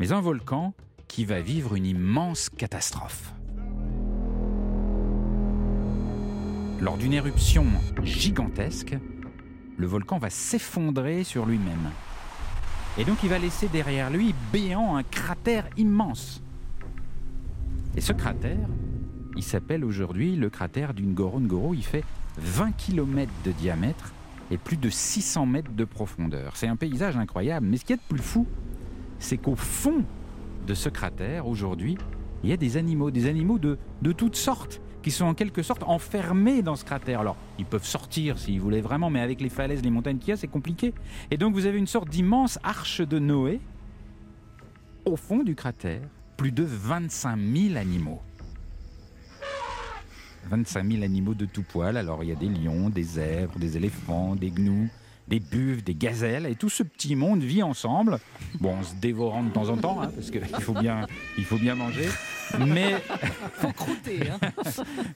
Mais 0.00 0.12
un 0.12 0.22
volcan 0.22 0.72
qui 1.06 1.26
va 1.26 1.42
vivre 1.42 1.74
une 1.74 1.84
immense 1.84 2.48
catastrophe. 2.48 3.34
Lors 6.82 6.96
d'une 6.96 7.12
éruption 7.12 7.64
gigantesque, 8.02 8.98
le 9.76 9.86
volcan 9.86 10.18
va 10.18 10.30
s'effondrer 10.30 11.22
sur 11.22 11.46
lui-même. 11.46 11.92
Et 12.98 13.04
donc 13.04 13.18
il 13.22 13.28
va 13.28 13.38
laisser 13.38 13.68
derrière 13.68 14.10
lui 14.10 14.34
béant 14.52 14.96
un 14.96 15.04
cratère 15.04 15.68
immense. 15.76 16.42
Et 17.96 18.00
ce 18.00 18.12
cratère, 18.12 18.66
il 19.36 19.44
s'appelle 19.44 19.84
aujourd'hui 19.84 20.34
le 20.34 20.50
cratère 20.50 20.92
du 20.92 21.04
Ngorongoro. 21.04 21.72
Il 21.72 21.84
fait 21.84 22.02
20 22.38 22.72
km 22.72 23.30
de 23.44 23.52
diamètre 23.52 24.12
et 24.50 24.58
plus 24.58 24.76
de 24.76 24.90
600 24.90 25.46
mètres 25.46 25.70
de 25.70 25.84
profondeur. 25.84 26.56
C'est 26.56 26.66
un 26.66 26.74
paysage 26.74 27.16
incroyable. 27.16 27.64
Mais 27.64 27.76
ce 27.76 27.84
qui 27.84 27.92
est 27.92 27.96
de 27.96 28.02
plus 28.08 28.18
fou, 28.18 28.44
c'est 29.20 29.38
qu'au 29.38 29.54
fond 29.54 30.02
de 30.66 30.74
ce 30.74 30.88
cratère, 30.88 31.46
aujourd'hui, 31.46 31.96
il 32.42 32.50
y 32.50 32.52
a 32.52 32.56
des 32.56 32.76
animaux, 32.76 33.12
des 33.12 33.28
animaux 33.28 33.60
de, 33.60 33.78
de 34.02 34.10
toutes 34.10 34.34
sortes 34.34 34.80
qui 35.02 35.10
sont 35.10 35.24
en 35.24 35.34
quelque 35.34 35.62
sorte 35.62 35.82
enfermés 35.82 36.62
dans 36.62 36.76
ce 36.76 36.84
cratère. 36.84 37.20
Alors, 37.20 37.36
ils 37.58 37.64
peuvent 37.64 37.84
sortir 37.84 38.38
s'ils 38.38 38.60
voulaient 38.60 38.80
vraiment, 38.80 39.10
mais 39.10 39.20
avec 39.20 39.40
les 39.40 39.48
falaises, 39.48 39.82
les 39.82 39.90
montagnes 39.90 40.18
qu'il 40.18 40.30
y 40.30 40.32
a, 40.32 40.36
c'est 40.36 40.48
compliqué. 40.48 40.94
Et 41.30 41.36
donc, 41.36 41.54
vous 41.54 41.66
avez 41.66 41.78
une 41.78 41.86
sorte 41.86 42.08
d'immense 42.08 42.58
arche 42.62 43.00
de 43.00 43.18
Noé 43.18 43.60
au 45.04 45.16
fond 45.16 45.42
du 45.42 45.54
cratère, 45.54 46.02
plus 46.36 46.52
de 46.52 46.62
25 46.62 47.36
000 47.36 47.76
animaux. 47.76 48.22
25 50.48 50.90
000 50.90 51.02
animaux 51.02 51.34
de 51.34 51.46
tout 51.46 51.62
poil. 51.62 51.96
Alors, 51.96 52.22
il 52.22 52.28
y 52.28 52.32
a 52.32 52.36
des 52.36 52.48
lions, 52.48 52.88
des 52.88 53.02
zèbres, 53.02 53.58
des 53.58 53.76
éléphants, 53.76 54.34
des 54.36 54.50
gnous, 54.50 54.88
des 55.28 55.40
buffles, 55.40 55.82
des 55.82 55.94
gazelles, 55.94 56.46
et 56.46 56.54
tout 56.54 56.68
ce 56.68 56.82
petit 56.82 57.16
monde 57.16 57.42
vit 57.42 57.62
ensemble, 57.62 58.18
bon, 58.60 58.76
en 58.76 58.82
se 58.82 58.94
dévorant 58.94 59.42
de 59.42 59.50
temps 59.50 59.68
en 59.68 59.76
temps, 59.76 60.02
hein, 60.02 60.10
parce 60.14 60.30
qu'il 60.30 60.44
faut 60.44 60.74
bien, 60.74 61.06
il 61.38 61.44
faut 61.44 61.58
bien 61.58 61.74
manger, 61.74 62.08
mais 62.66 62.94
hein. 63.62 64.40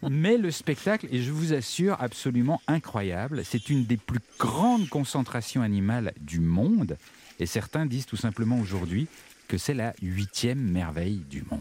mais 0.09 0.39
le 0.39 0.51
spectacle 0.51 1.07
est, 1.13 1.21
je 1.21 1.33
vous 1.33 1.53
assure, 1.53 1.97
absolument 2.01 2.61
incroyable. 2.67 3.43
C'est 3.45 3.69
une 3.69 3.85
des 3.85 3.97
plus 3.97 4.21
grandes 4.39 4.89
concentrations 4.89 5.63
animales 5.63 6.13
du 6.21 6.41
monde, 6.41 6.97
et 7.39 7.47
certains 7.47 7.87
disent 7.87 8.07
tout 8.07 8.17
simplement 8.17 8.59
aujourd'hui 8.59 9.09
que 9.49 9.59
c'est 9.59 9.75
la 9.75 9.93
huitième 10.03 10.61
merveille 10.61 11.23
du 11.31 11.45
monde. 11.51 11.61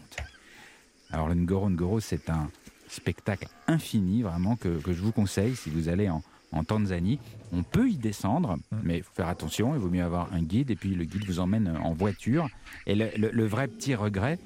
Alors 1.12 1.28
le 1.28 1.36
Ngorongoro, 1.36 2.00
c'est 2.00 2.30
un 2.30 2.50
spectacle 2.88 3.48
infini, 3.68 4.22
vraiment, 4.22 4.56
que, 4.56 4.80
que 4.80 4.94
je 4.94 5.02
vous 5.02 5.12
conseille 5.12 5.56
si 5.56 5.70
vous 5.70 5.90
allez 5.90 6.10
en, 6.10 6.24
en 6.52 6.64
Tanzanie. 6.64 7.20
On 7.52 7.64
peut 7.64 7.90
y 7.90 7.98
descendre, 7.98 8.58
mais 8.84 8.98
il 8.98 9.04
faut 9.04 9.14
faire 9.14 9.28
attention, 9.28 9.76
il 9.76 9.80
vaut 9.80 9.90
mieux 9.90 10.04
avoir 10.04 10.34
un 10.34 10.42
guide, 10.42 10.72
et 10.72 10.76
puis 10.76 10.96
le 10.96 11.06
guide 11.06 11.26
vous 11.26 11.40
emmène 11.40 11.78
en 11.82 11.94
voiture. 11.94 12.48
Et 12.88 12.96
le, 12.96 13.46
vrai 13.46 13.68
petit 13.68 13.96
regret, 13.96 14.40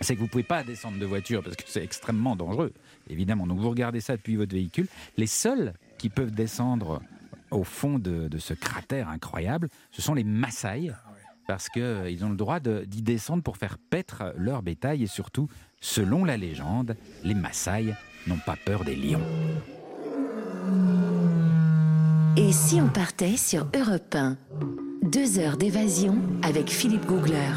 c'est 0.00 0.14
que 0.14 0.20
vous 0.20 0.26
ne 0.26 0.30
pouvez 0.30 0.44
pas 0.44 0.62
descendre 0.62 0.98
de 0.98 1.06
voiture 1.06 1.42
parce 1.42 1.56
que 1.56 1.64
c'est 1.66 1.82
extrêmement 1.82 2.36
dangereux, 2.36 2.72
évidemment. 3.08 3.46
Donc 3.46 3.58
vous 3.58 3.70
regardez 3.70 4.00
ça 4.00 4.16
depuis 4.16 4.36
votre 4.36 4.54
véhicule. 4.54 4.86
Les 5.16 5.26
seuls 5.26 5.74
qui 5.98 6.08
peuvent 6.08 6.30
descendre 6.30 7.02
au 7.50 7.64
fond 7.64 7.98
de, 7.98 8.28
ce 8.38 8.54
cratère 8.54 9.08
incroyable, 9.08 9.68
ce 9.90 10.02
sont 10.02 10.14
les 10.14 10.24
Maasai, 10.24 10.90
ah 10.90 11.10
parce 11.46 11.68
qu'ils 11.68 11.82
euh, 11.82 12.22
ont 12.22 12.30
le 12.30 12.36
droit 12.36 12.60
d'y 12.60 13.02
descendre 13.02 13.42
pour 13.42 13.56
faire 13.56 13.76
paître 13.76 14.32
leur 14.36 14.62
bétail, 14.62 15.02
et 15.02 15.08
surtout, 15.08 15.48
selon 15.80 16.24
la 16.24 16.36
légende, 16.36 16.96
les 17.24 17.34
Maasai 17.34 17.92
n'ont 18.28 18.38
pas 18.38 18.56
peur 18.64 18.84
des 18.84 18.94
lions. 18.94 19.26
Et 22.36 22.52
si 22.52 22.80
on 22.80 22.88
partait 22.88 23.36
sur 23.36 23.66
Europe 23.74 24.14
1 24.14 24.36
Deux 25.02 25.38
heures 25.38 25.56
d'évasion 25.56 26.18
avec 26.42 26.70
Philippe 26.70 27.06
Googler. 27.06 27.52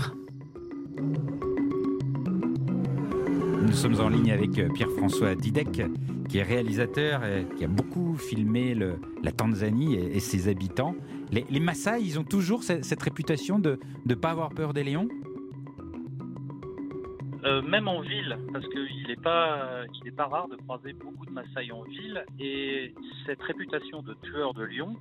Nous 3.61 3.73
sommes 3.73 3.99
en 3.99 4.09
ligne 4.09 4.31
avec 4.31 4.57
euh, 4.57 4.69
Pierre-François 4.73 5.35
Didec, 5.35 5.81
qui 6.29 6.37
est 6.37 6.43
réalisateur 6.43 7.23
et 7.23 7.45
qui 7.57 7.65
a 7.65 7.67
beaucoup 7.67 8.15
filmé 8.17 8.75
la 8.75 9.31
Tanzanie 9.31 9.95
et, 9.95 10.19
ses 10.19 10.47
habitants. 10.47 10.95
Les, 11.31 11.45
les 11.49 11.59
Maasai, 11.59 12.01
ils 12.01 12.19
ont 12.19 12.23
toujours 12.23 12.63
cette, 12.63 12.85
cette 12.85 13.01
réputation 13.01 13.59
de 13.59 13.79
ne 14.05 14.15
pas 14.15 14.31
avoir 14.31 14.49
peur 14.49 14.73
des 14.73 14.83
lions? 14.83 15.07
Euh, 17.45 17.61
même 17.61 17.87
en 17.87 18.01
ville, 18.01 18.37
parce 18.51 18.67
qu'il 18.69 19.07
n'est 19.07 19.15
pas, 19.15 19.83
pas 20.15 20.25
rare 20.27 20.47
de 20.47 20.55
croiser 20.55 20.93
beaucoup 20.93 21.25
de 21.25 21.31
Maasai 21.31 21.71
en 21.71 21.83
ville, 21.83 22.23
et 22.39 22.93
cette 23.25 23.41
réputation 23.41 24.01
de 24.01 24.13
tueur 24.23 24.53
de 24.53 24.63
lions 24.63 24.95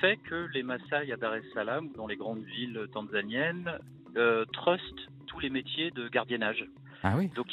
fait 0.00 0.16
que 0.16 0.48
les 0.54 0.62
Maasai 0.62 1.12
à 1.12 1.16
Dar 1.16 1.34
es 1.34 1.42
Salaam 1.54 1.86
ou 1.86 1.96
dans 1.96 2.06
les 2.06 2.16
grandes 2.16 2.42
villes 2.42 2.86
tanzaniennes 2.92 3.78
euh, 4.16 4.44
trustent 4.52 5.08
tous 5.26 5.40
les 5.40 5.50
métiers 5.50 5.90
de 5.90 6.08
gardiennage. 6.08 6.64
Ah 7.02 7.14
oui. 7.16 7.28
Donc 7.28 7.46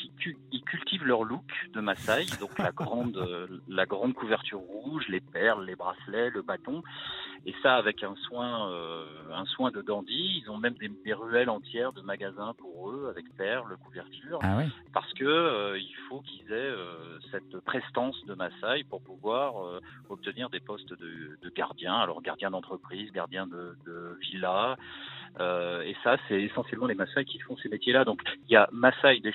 ils, 0.52 0.64
cultivent 0.64 1.06
leur 1.06 1.24
look 1.24 1.46
de 1.74 1.80
Maasai, 1.80 2.26
donc 2.40 2.58
la 2.58 2.72
grande, 2.76 3.60
la 3.68 3.86
grande 3.86 4.14
couverture 4.14 4.60
rouge, 4.60 5.08
les 5.10 5.22
perles, 5.22 5.66
les 5.66 5.76
bracelets, 5.76 6.32
le 6.32 6.42
bâton, 6.42 6.82
et 7.46 7.54
ça 7.62 7.76
avec 7.76 8.04
un 8.04 8.16
soin, 8.28 8.72
euh, 8.72 9.06
un 9.32 9.46
soin 9.46 9.70
de 9.72 9.82
dandy. 9.82 10.42
Ils 10.44 10.50
ont 10.50 10.58
même 10.58 10.74
des, 10.74 11.14
ruelles 11.14 11.50
entières 11.50 11.94
de 11.94 12.02
magasins 12.02 12.54
pour 12.58 12.90
eux 12.90 13.08
avec 13.10 13.26
perles, 13.38 13.78
couverture, 13.86 14.40
ah 14.42 14.58
oui. 14.58 14.66
parce 14.94 15.12
que 15.14 15.24
euh, 15.24 15.78
il 15.78 15.96
faut 16.10 16.22
qu'ils 16.22 16.52
aient 16.52 16.56
euh, 16.56 17.20
cette 17.32 17.60
prestance 17.60 18.16
de 18.26 18.34
Maasai 18.34 18.84
pour 18.90 19.02
pouvoir 19.02 19.54
obtenir 20.10 20.50
des 20.50 20.60
postes 20.60 20.94
de, 20.94 21.38
de 21.42 21.50
gardien. 21.50 21.96
Alors 21.96 22.22
gardien 22.22 22.50
d'entreprise, 22.50 23.12
gardien 23.12 23.46
de, 23.46 23.78
de 23.86 24.18
villa, 24.22 24.76
et 25.40 25.96
ça 26.04 26.18
c'est 26.28 26.42
essentiellement 26.42 26.88
les 26.88 26.96
Maasai 26.96 27.26
qui 27.26 27.40
font 27.40 27.58
ces 27.58 27.70
métiers-là. 27.70 28.06
Donc 28.06 28.22
il 28.48 28.54
y 28.54 28.56
a 28.56 28.68
Maasai 28.72 29.20
des 29.20 29.34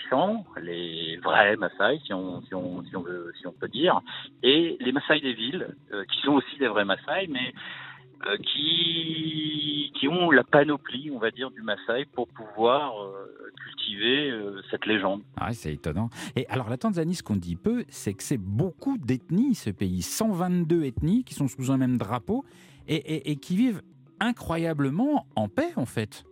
les 0.61 1.17
vrais 1.19 1.57
Maasai, 1.57 2.01
si 2.05 2.13
on, 2.13 2.41
veut, 2.41 3.33
si 3.39 3.47
on 3.47 3.53
peut 3.53 3.69
dire, 3.69 4.01
et 4.43 4.77
les 4.81 4.93
Maasai 4.93 5.21
des 5.21 5.35
villes, 5.35 5.75
qui 6.13 6.21
sont 6.23 6.33
aussi 6.33 6.59
des 6.59 6.69
vrais 6.69 6.85
Maasai, 6.85 7.29
mais 7.29 7.53
euh, 8.27 8.37
qui, 8.39 10.09
ont 10.09 10.31
la 10.31 10.43
panoplie, 10.43 11.11
on 11.15 11.19
va 11.19 11.31
dire, 11.31 11.51
du 11.51 11.63
Maasai 11.63 12.05
pour 12.13 12.27
pouvoir 12.29 12.95
cultiver 13.63 14.33
cette 14.71 14.85
légende. 14.87 15.23
Ah, 15.37 15.53
c'est 15.53 15.73
étonnant. 15.73 16.11
Et 16.35 16.47
alors 16.49 16.69
la 16.69 16.77
Tanzanie, 16.77 17.15
ce 17.15 17.23
qu'on 17.23 17.37
dit 17.37 17.55
peu, 17.55 17.85
c'est 17.89 18.15
que 18.15 18.23
c'est 18.23 18.39
beaucoup 18.39 18.99
d'ethnies, 18.99 19.55
ce 19.55 19.71
pays. 19.71 20.03
122 20.03 20.85
ethnies 20.85 21.23
qui 21.23 21.35
sont 21.35 21.47
sous 21.47 21.71
un 21.71 21.77
même 21.77 21.97
drapeau 21.97 22.45
et 22.89 23.37
qui 23.37 23.57
vivent 23.57 23.83
incroyablement 24.21 25.27
en 25.37 25.49
paix, 25.49 25.73
en 25.77 25.87
fait. 25.87 26.25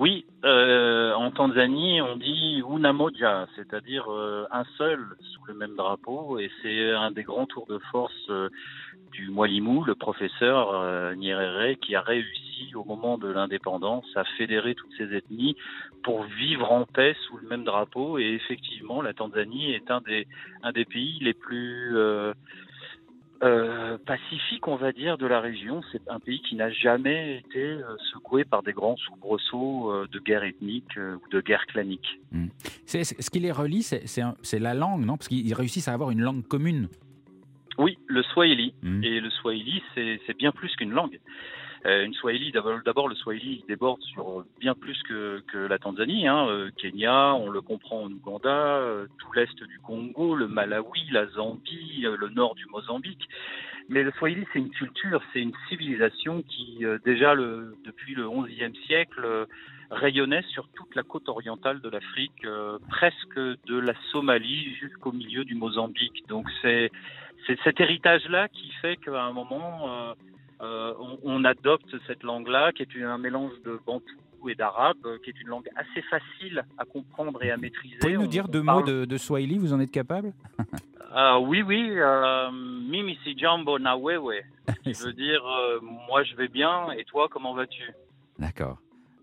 Oui, 0.00 0.24
euh, 0.46 1.12
en 1.12 1.30
Tanzanie, 1.30 2.00
on 2.00 2.16
dit 2.16 2.62
Unamoja, 2.66 3.46
c'est-à-dire 3.54 4.10
euh, 4.10 4.46
un 4.50 4.64
seul 4.78 4.98
sous 5.20 5.44
le 5.44 5.52
même 5.52 5.76
drapeau, 5.76 6.38
et 6.38 6.50
c'est 6.62 6.90
un 6.92 7.10
des 7.10 7.22
grands 7.22 7.44
tours 7.44 7.66
de 7.66 7.76
force 7.92 8.30
euh, 8.30 8.48
du 9.12 9.28
Mwalimu, 9.28 9.84
le 9.86 9.94
professeur 9.94 10.70
euh, 10.72 11.14
Nyerere, 11.16 11.78
qui 11.82 11.94
a 11.96 12.00
réussi 12.00 12.74
au 12.74 12.84
moment 12.84 13.18
de 13.18 13.28
l'indépendance 13.28 14.06
à 14.16 14.24
fédérer 14.38 14.74
toutes 14.74 14.94
ces 14.96 15.14
ethnies 15.14 15.54
pour 16.02 16.22
vivre 16.22 16.72
en 16.72 16.86
paix 16.86 17.14
sous 17.26 17.36
le 17.36 17.46
même 17.46 17.64
drapeau. 17.64 18.18
Et 18.18 18.32
effectivement, 18.32 19.02
la 19.02 19.12
Tanzanie 19.12 19.72
est 19.72 19.90
un 19.90 20.00
des, 20.00 20.26
un 20.62 20.72
des 20.72 20.86
pays 20.86 21.18
les 21.20 21.34
plus 21.34 21.94
euh, 23.42 23.96
pacifique, 24.04 24.68
on 24.68 24.76
va 24.76 24.92
dire, 24.92 25.16
de 25.16 25.26
la 25.26 25.40
région. 25.40 25.80
C'est 25.92 26.02
un 26.08 26.20
pays 26.20 26.42
qui 26.42 26.56
n'a 26.56 26.70
jamais 26.70 27.38
été 27.38 27.62
euh, 27.62 27.96
secoué 28.12 28.44
par 28.44 28.62
des 28.62 28.74
grands 28.74 28.96
soubresauts 28.96 29.90
euh, 29.90 30.06
de 30.12 30.18
guerre 30.18 30.44
ethnique 30.44 30.94
ou 30.96 31.28
de 31.30 31.40
guerre 31.40 31.64
clanique. 31.66 32.20
Hmm. 32.32 32.48
C'est, 32.84 33.04
ce 33.04 33.30
qui 33.30 33.38
les 33.38 33.50
relie, 33.50 33.82
c'est, 33.82 34.58
la 34.58 34.74
langue, 34.74 35.06
non? 35.06 35.16
Parce 35.16 35.28
qu'ils 35.28 35.54
réussissent 35.54 35.88
à 35.88 35.94
avoir 35.94 36.10
une 36.10 36.20
langue 36.20 36.46
commune. 36.46 36.88
Oui, 37.78 37.96
le 38.08 38.22
swahili. 38.22 38.74
Hmm. 38.82 39.02
Et 39.02 39.20
le 39.20 39.30
swahili, 39.30 39.82
c'est 39.94 40.36
bien 40.36 40.52
plus 40.52 40.76
qu'une 40.76 40.92
langue. 40.92 41.18
Euh, 41.86 42.04
une 42.04 42.12
Swahili, 42.12 42.52
d'abord 42.52 43.08
le 43.08 43.14
Swahili 43.14 43.64
déborde 43.66 44.02
sur 44.02 44.44
bien 44.58 44.74
plus 44.74 45.02
que, 45.04 45.42
que 45.50 45.56
la 45.56 45.78
Tanzanie, 45.78 46.28
hein, 46.28 46.46
euh, 46.48 46.70
Kenya, 46.76 47.34
on 47.34 47.48
le 47.48 47.62
comprend 47.62 48.02
en 48.02 48.10
Ouganda, 48.10 48.50
euh, 48.50 49.06
tout 49.18 49.32
l'est 49.32 49.62
du 49.64 49.78
Congo, 49.78 50.34
le 50.34 50.46
Malawi, 50.46 51.08
la 51.10 51.26
Zambie, 51.28 52.02
le 52.02 52.28
nord 52.28 52.54
du 52.54 52.66
Mozambique. 52.66 53.28
Mais 53.88 54.02
le 54.02 54.12
Swahili, 54.12 54.46
c'est 54.52 54.58
une 54.58 54.70
culture, 54.70 55.22
c'est 55.32 55.40
une 55.40 55.54
civilisation 55.68 56.42
qui, 56.42 56.84
déjà 57.04 57.34
le, 57.34 57.74
depuis 57.84 58.14
le 58.14 58.28
XIe 58.28 58.78
siècle, 58.86 59.46
rayonnait 59.90 60.44
sur 60.50 60.68
toute 60.76 60.94
la 60.94 61.02
côte 61.02 61.28
orientale 61.28 61.80
de 61.80 61.88
l'Afrique, 61.88 62.46
presque 62.88 63.36
de 63.38 63.78
la 63.78 63.94
Somalie 64.12 64.74
jusqu'au 64.76 65.10
milieu 65.10 65.44
du 65.44 65.56
Mozambique. 65.56 66.22
Donc 66.28 66.46
c'est 66.62 66.92
cet 67.64 67.80
héritage-là 67.80 68.46
qui 68.48 68.70
fait 68.80 68.96
qu'à 68.96 69.24
un 69.24 69.32
moment, 69.32 70.14
on, 70.60 71.44
adopte 71.44 71.94
cette 72.06 72.22
langue-là, 72.22 72.72
qui 72.72 72.82
est 72.82 73.02
un 73.02 73.18
mélange 73.18 73.52
de 73.64 73.80
bantou 73.86 74.48
et 74.48 74.54
d'arabe, 74.54 74.96
euh, 75.04 75.18
qui 75.22 75.30
est 75.30 75.40
une 75.40 75.48
langue 75.48 75.68
assez 75.76 76.02
facile 76.02 76.64
à 76.78 76.84
comprendre 76.84 77.42
et 77.42 77.50
à 77.50 77.56
maîtriser. 77.56 77.96
Pouvez 78.00 78.16
nous 78.16 78.26
dire 78.26 78.48
deux 78.48 78.62
mots 78.62 78.82
de, 78.82 79.16
Swahili, 79.16 79.58
vous 79.58 79.72
en 79.72 79.80
êtes 79.80 79.90
capable? 79.90 80.32
Euh, 81.14 81.38
Oui, 81.40 81.62
oui. 81.62 81.90
Mimi 82.52 83.18
si 83.24 83.36
jambo 83.36 83.78
na 83.78 83.96
wewe, 83.96 84.42
qui 84.84 84.92
veut 84.92 85.12
dire 85.12 85.42
moi 85.82 86.22
je 86.22 86.34
vais 86.36 86.48
bien 86.48 86.92
et 86.92 87.04
toi 87.04 87.28
comment 87.30 87.54
vas-tu? 87.54 87.92
D'accord. 88.38 88.78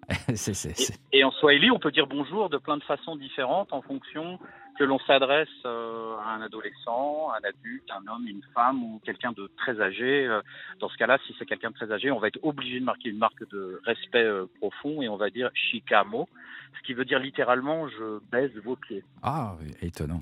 et, 1.12 1.24
en 1.24 1.32
Swahili, 1.32 1.70
on 1.70 1.79
peut 1.79 1.91
dire 1.91 2.08
bonjour 2.08 2.50
de 2.50 2.58
plein 2.58 2.77
de 2.77 2.84
façons 2.84 3.17
différentes 3.17 3.74
en 3.74 3.82
fonction 3.82 4.39
que 4.77 4.84
l'on 4.84 5.00
s'adresse 5.00 5.48
euh, 5.65 6.15
à 6.17 6.36
un 6.36 6.41
adolescent, 6.41 7.29
un 7.31 7.48
adulte, 7.48 7.89
un 7.89 8.12
homme, 8.12 8.27
une 8.27 8.41
femme 8.53 8.84
ou 8.84 9.01
quelqu'un 9.03 9.31
de 9.31 9.50
très 9.57 9.81
âgé. 9.81 10.25
Euh, 10.25 10.41
dans 10.79 10.89
ce 10.89 10.98
cas-là, 10.98 11.17
si 11.25 11.36
c'est 11.38 11.46
quelqu'un 11.46 11.69
de 11.69 11.75
très 11.75 11.91
âgé, 11.91 12.12
on 12.12 12.19
va 12.19 12.27
être 12.27 12.39
obligé 12.43 12.79
de 12.79 12.86
marquer 12.86 13.10
une 13.10 13.17
marque 13.17 13.48
de 13.50 13.81
respect 13.86 14.24
euh, 14.24 14.46
profond 14.60 15.01
et 15.01 15.10
on 15.10 15.17
va 15.17 15.29
dire 15.29 15.50
shikamo, 15.53 16.29
ce 16.77 16.86
qui 16.86 16.93
veut 16.93 17.05
dire 17.05 17.19
littéralement 17.19 17.88
je 17.88 18.19
baise 18.31 18.51
vos 18.63 18.75
pieds. 18.75 19.03
Ah, 19.24 19.55
étonnant. 19.81 20.22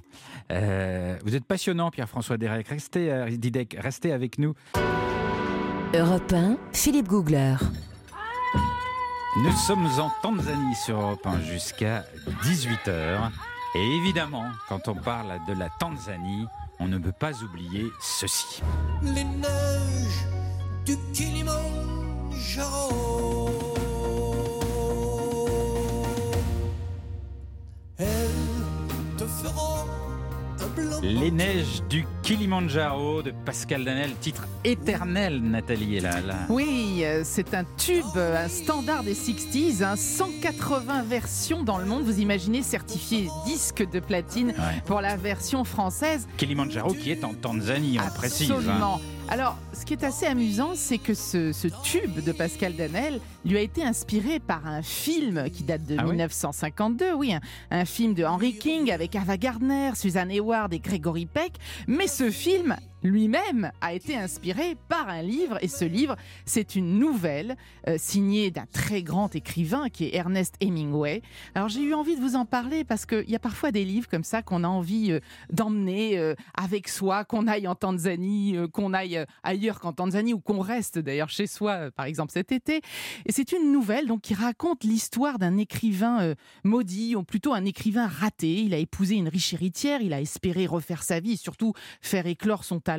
vous 0.49 1.35
êtes 1.35 1.45
passionnant, 1.45 1.91
Pierre-François 1.91 2.37
Derek. 2.37 2.67
Restez, 2.67 3.25
Didek, 3.37 3.75
restez 3.79 4.11
avec 4.11 4.37
nous. 4.39 4.53
Europe 5.93 6.33
1, 6.33 6.57
Philippe 6.73 7.07
Googler. 7.07 7.55
Nous 9.37 9.51
sommes 9.51 9.87
en 9.99 10.09
Tanzanie 10.21 10.75
sur 10.75 10.99
Europe 10.99 11.25
1 11.25 11.41
jusqu'à 11.41 12.05
18h. 12.43 13.31
Et 13.75 13.95
évidemment, 13.97 14.45
quand 14.69 14.87
on 14.87 14.95
parle 14.95 15.37
de 15.49 15.53
la 15.53 15.69
Tanzanie, 15.69 16.47
on 16.79 16.87
ne 16.87 16.97
peut 16.97 17.11
pas 17.11 17.43
oublier 17.43 17.91
ceci. 18.01 18.61
Les 19.03 19.25
neiges 19.25 20.25
du 20.85 20.95
Kilimanjaro. 21.11 23.44
Les 31.01 31.31
neiges 31.31 31.83
du 31.89 32.05
Kilimanjaro 32.23 33.21
de 33.21 33.31
Pascal 33.45 33.85
Danel, 33.85 34.11
titre 34.19 34.47
éternel, 34.63 35.41
Nathalie 35.41 35.97
est 35.97 36.01
là. 36.01 36.15
Oui, 36.49 37.01
euh, 37.03 37.21
c'est 37.23 37.53
un 37.53 37.63
tube, 37.77 38.17
un 38.17 38.47
standard 38.47 39.03
des 39.03 39.13
60s, 39.13 39.95
180 39.95 41.03
versions 41.03 41.63
dans 41.63 41.77
le 41.77 41.85
monde. 41.85 42.03
Vous 42.03 42.19
imaginez 42.19 42.63
certifié 42.63 43.29
disque 43.45 43.87
de 43.89 43.99
platine 43.99 44.53
pour 44.85 45.01
la 45.01 45.15
version 45.15 45.63
française. 45.63 46.27
Kilimanjaro 46.37 46.93
qui 46.93 47.11
est 47.11 47.23
en 47.23 47.33
Tanzanie, 47.33 47.99
on 48.03 48.13
précise. 48.13 48.51
Hein. 48.51 48.99
Alors, 49.27 49.57
ce 49.73 49.85
qui 49.85 49.93
est 49.93 50.03
assez 50.03 50.27
amusant, 50.27 50.73
c'est 50.75 50.99
que 50.99 51.15
ce, 51.15 51.67
tube 51.83 52.23
de 52.23 52.31
Pascal 52.31 52.75
Danel 52.75 53.19
lui 53.43 53.57
a 53.57 53.61
été 53.61 53.83
inspiré 53.83 54.39
par 54.39 54.67
un 54.67 54.83
film 54.83 55.49
qui 55.49 55.63
date 55.63 55.83
de 55.83 55.95
1952, 55.95 57.05
ah 57.11 57.15
oui, 57.15 57.33
un, 57.71 57.85
film 57.85 58.13
de 58.13 58.23
Henry 58.23 58.55
King 58.55 58.91
avec 58.91 59.15
Ava 59.15 59.37
Gardner, 59.37 59.91
Suzanne 59.95 60.29
Hayward 60.29 60.73
et 60.73 60.79
Gregory 60.79 61.25
Peck. 61.25 61.53
Mais 61.87 62.07
ce 62.07 62.29
film 62.29 62.75
lui-même 63.05 63.71
a 63.81 63.93
été 63.93 64.17
inspiré 64.17 64.75
par 64.89 65.07
un 65.09 65.21
livre 65.21 65.57
et 65.61 65.67
ce 65.67 65.85
livre, 65.85 66.15
c'est 66.45 66.75
une 66.75 66.99
nouvelle 66.99 67.55
euh, 67.87 67.95
signée 67.97 68.51
d'un 68.51 68.65
très 68.65 69.03
grand 69.03 69.33
écrivain 69.35 69.89
qui 69.89 70.05
est 70.05 70.15
Ernest 70.15 70.55
Hemingway. 70.59 71.21
Alors 71.53 71.69
j'ai 71.69 71.81
eu 71.81 71.93
envie 71.93 72.15
de 72.15 72.21
vous 72.21 72.35
en 72.35 72.45
parler 72.45 72.83
parce 72.83 73.05
qu'il 73.05 73.29
y 73.29 73.35
a 73.35 73.39
parfois 73.39 73.71
des 73.71 73.85
livres 73.85 74.09
comme 74.09 74.23
ça 74.23 74.41
qu'on 74.41 74.63
a 74.63 74.67
envie 74.67 75.11
euh, 75.11 75.19
d'emmener 75.51 76.17
euh, 76.17 76.33
avec 76.55 76.87
soi, 76.87 77.23
qu'on 77.23 77.47
aille 77.47 77.67
en 77.67 77.75
Tanzanie, 77.75 78.57
qu'on 78.73 78.93
aille 78.93 79.23
ailleurs 79.43 79.79
qu'en 79.79 79.93
Tanzanie 79.93 80.33
ou 80.33 80.39
qu'on 80.39 80.59
reste 80.59 80.97
d'ailleurs 80.97 81.29
chez 81.29 81.47
soi, 81.47 81.91
par 81.91 82.05
exemple 82.05 82.31
cet 82.31 82.51
été. 82.51 82.81
Et 83.25 83.31
c'est 83.31 83.51
une 83.51 83.71
nouvelle 83.71 84.07
donc 84.07 84.21
qui 84.21 84.33
raconte 84.33 84.83
l'histoire 84.83 85.37
d'un 85.37 85.57
écrivain 85.57 86.33
maudit 86.63 87.15
ou 87.15 87.23
plutôt 87.23 87.53
un 87.53 87.65
écrivain 87.65 88.07
raté. 88.07 88.61
Il 88.61 88.73
a 88.73 88.77
épousé 88.77 89.15
une 89.15 89.27
riche 89.27 89.53
héritière, 89.53 90.01
il 90.01 90.13
a 90.13 90.21
espéré 90.21 90.65
refaire 90.65 91.03
sa 91.03 91.19
vie 91.19 91.37
surtout 91.37 91.73
faire 92.01 92.25
éclore 92.25 92.63
son 92.63 92.79
talent 92.79 92.94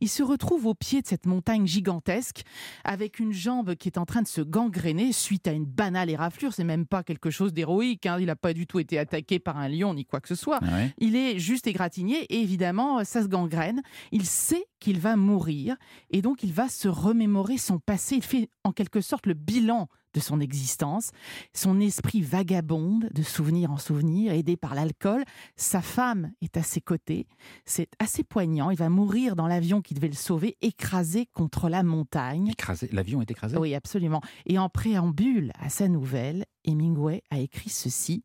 il 0.00 0.08
se 0.08 0.22
retrouve 0.22 0.66
au 0.66 0.74
pied 0.74 1.02
de 1.02 1.06
cette 1.06 1.26
montagne 1.26 1.66
gigantesque 1.66 2.42
avec 2.84 3.18
une 3.18 3.32
jambe 3.32 3.74
qui 3.74 3.88
est 3.88 3.98
en 3.98 4.06
train 4.06 4.22
de 4.22 4.28
se 4.28 4.40
gangréner 4.40 5.12
suite 5.12 5.48
à 5.48 5.52
une 5.52 5.64
banale 5.64 6.10
éraflure. 6.10 6.52
C'est 6.52 6.64
même 6.64 6.86
pas 6.86 7.02
quelque 7.02 7.30
chose 7.30 7.52
d'héroïque. 7.52 8.06
Hein. 8.06 8.18
Il 8.20 8.26
n'a 8.26 8.36
pas 8.36 8.52
du 8.52 8.66
tout 8.66 8.78
été 8.78 8.98
attaqué 8.98 9.38
par 9.38 9.58
un 9.58 9.68
lion 9.68 9.94
ni 9.94 10.04
quoi 10.04 10.20
que 10.20 10.28
ce 10.28 10.34
soit. 10.34 10.60
Ah 10.62 10.80
il 10.98 11.16
est 11.16 11.38
juste 11.38 11.66
égratigné 11.66 12.24
et 12.24 12.40
évidemment, 12.40 13.04
ça 13.04 13.22
se 13.22 13.28
gangrène. 13.28 13.82
Il 14.12 14.26
sait 14.26 14.66
qu'il 14.78 14.98
va 14.98 15.16
mourir 15.16 15.76
et 16.10 16.22
donc 16.22 16.42
il 16.42 16.52
va 16.52 16.68
se 16.68 16.88
remémorer 16.88 17.58
son 17.58 17.78
passé. 17.78 18.16
Il 18.16 18.22
fait 18.22 18.50
en 18.64 18.72
quelque 18.72 19.00
sorte 19.00 19.26
le 19.26 19.34
bilan 19.34 19.88
de 20.14 20.20
son 20.20 20.40
existence. 20.40 21.10
Son 21.54 21.80
esprit 21.80 22.22
vagabonde 22.22 23.08
de 23.12 23.22
souvenir 23.22 23.70
en 23.70 23.78
souvenir, 23.78 24.32
aidé 24.32 24.56
par 24.56 24.74
l'alcool. 24.74 25.24
Sa 25.56 25.82
femme 25.82 26.32
est 26.40 26.56
à 26.56 26.62
ses 26.62 26.80
côtés. 26.80 27.26
C'est 27.64 27.88
assez 27.98 28.24
poignant. 28.24 28.70
Il 28.70 28.76
va 28.76 28.88
mourir 28.88 29.36
dans 29.36 29.46
l'avion 29.46 29.80
qui 29.82 29.94
devait 29.94 30.08
le 30.08 30.14
sauver, 30.14 30.56
écrasé 30.60 31.26
contre 31.26 31.68
la 31.68 31.82
montagne. 31.82 32.48
Écrasé 32.48 32.88
L'avion 32.92 33.22
est 33.22 33.30
écrasé? 33.30 33.56
Oui, 33.56 33.74
absolument. 33.74 34.20
Et 34.46 34.58
en 34.58 34.68
préambule 34.68 35.52
à 35.58 35.68
sa 35.68 35.88
nouvelle, 35.88 36.44
Hemingway 36.64 37.22
a 37.30 37.38
écrit 37.38 37.70
ceci. 37.70 38.24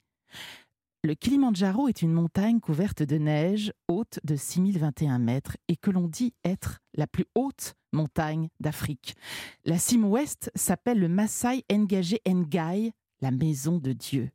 Le 1.05 1.13
Kilimandjaro 1.13 1.87
est 1.87 2.01
une 2.01 2.13
montagne 2.13 2.59
couverte 2.59 3.03
de 3.03 3.17
neige, 3.19 3.71
haute 3.87 4.19
de 4.23 4.35
6021 4.35 5.19
mètres, 5.19 5.55
et 5.67 5.75
que 5.75 5.91
l'on 5.91 6.07
dit 6.07 6.33
être 6.43 6.79
la 6.95 7.05
plus 7.05 7.25
haute 7.35 7.75
montagne 7.93 8.49
d'Afrique. 8.59 9.13
La 9.65 9.77
cime 9.77 10.05
ouest 10.05 10.49
s'appelle 10.55 10.97
le 10.97 11.07
Masai 11.07 11.63
Ngage 11.71 12.17
Ngai, 12.27 12.91
la 13.21 13.29
maison 13.29 13.77
de 13.77 13.93
Dieu. 13.93 14.31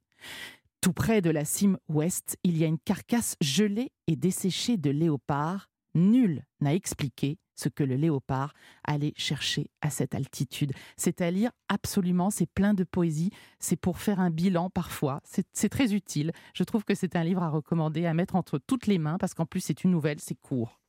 Tout 0.80 0.92
près 0.92 1.20
de 1.20 1.30
la 1.30 1.44
cime 1.44 1.76
ouest, 1.88 2.36
il 2.44 2.56
y 2.56 2.62
a 2.62 2.68
une 2.68 2.78
carcasse 2.78 3.34
gelée 3.40 3.90
et 4.06 4.14
desséchée 4.14 4.76
de 4.76 4.90
léopard. 4.90 5.70
Nul 5.96 6.44
n'a 6.60 6.72
expliqué 6.72 7.38
ce 7.60 7.68
que 7.68 7.84
le 7.84 7.96
léopard 7.96 8.54
allait 8.84 9.12
chercher 9.16 9.70
à 9.80 9.90
cette 9.90 10.14
altitude. 10.14 10.72
C'est 10.96 11.20
à 11.20 11.30
lire 11.30 11.50
absolument, 11.68 12.30
c'est 12.30 12.50
plein 12.50 12.74
de 12.74 12.84
poésie, 12.84 13.30
c'est 13.58 13.76
pour 13.76 13.98
faire 13.98 14.20
un 14.20 14.30
bilan 14.30 14.70
parfois, 14.70 15.20
c'est 15.24 15.68
très 15.68 15.94
utile. 15.94 16.32
Je 16.54 16.64
trouve 16.64 16.84
que 16.84 16.94
c'est 16.94 17.16
un 17.16 17.24
livre 17.24 17.42
à 17.42 17.48
recommander, 17.48 18.06
à 18.06 18.14
mettre 18.14 18.34
entre 18.36 18.58
toutes 18.58 18.86
les 18.86 18.98
mains, 18.98 19.18
parce 19.18 19.34
qu'en 19.34 19.46
plus 19.46 19.60
c'est 19.60 19.84
une 19.84 19.90
nouvelle, 19.90 20.20
c'est 20.20 20.34
court. 20.34 20.79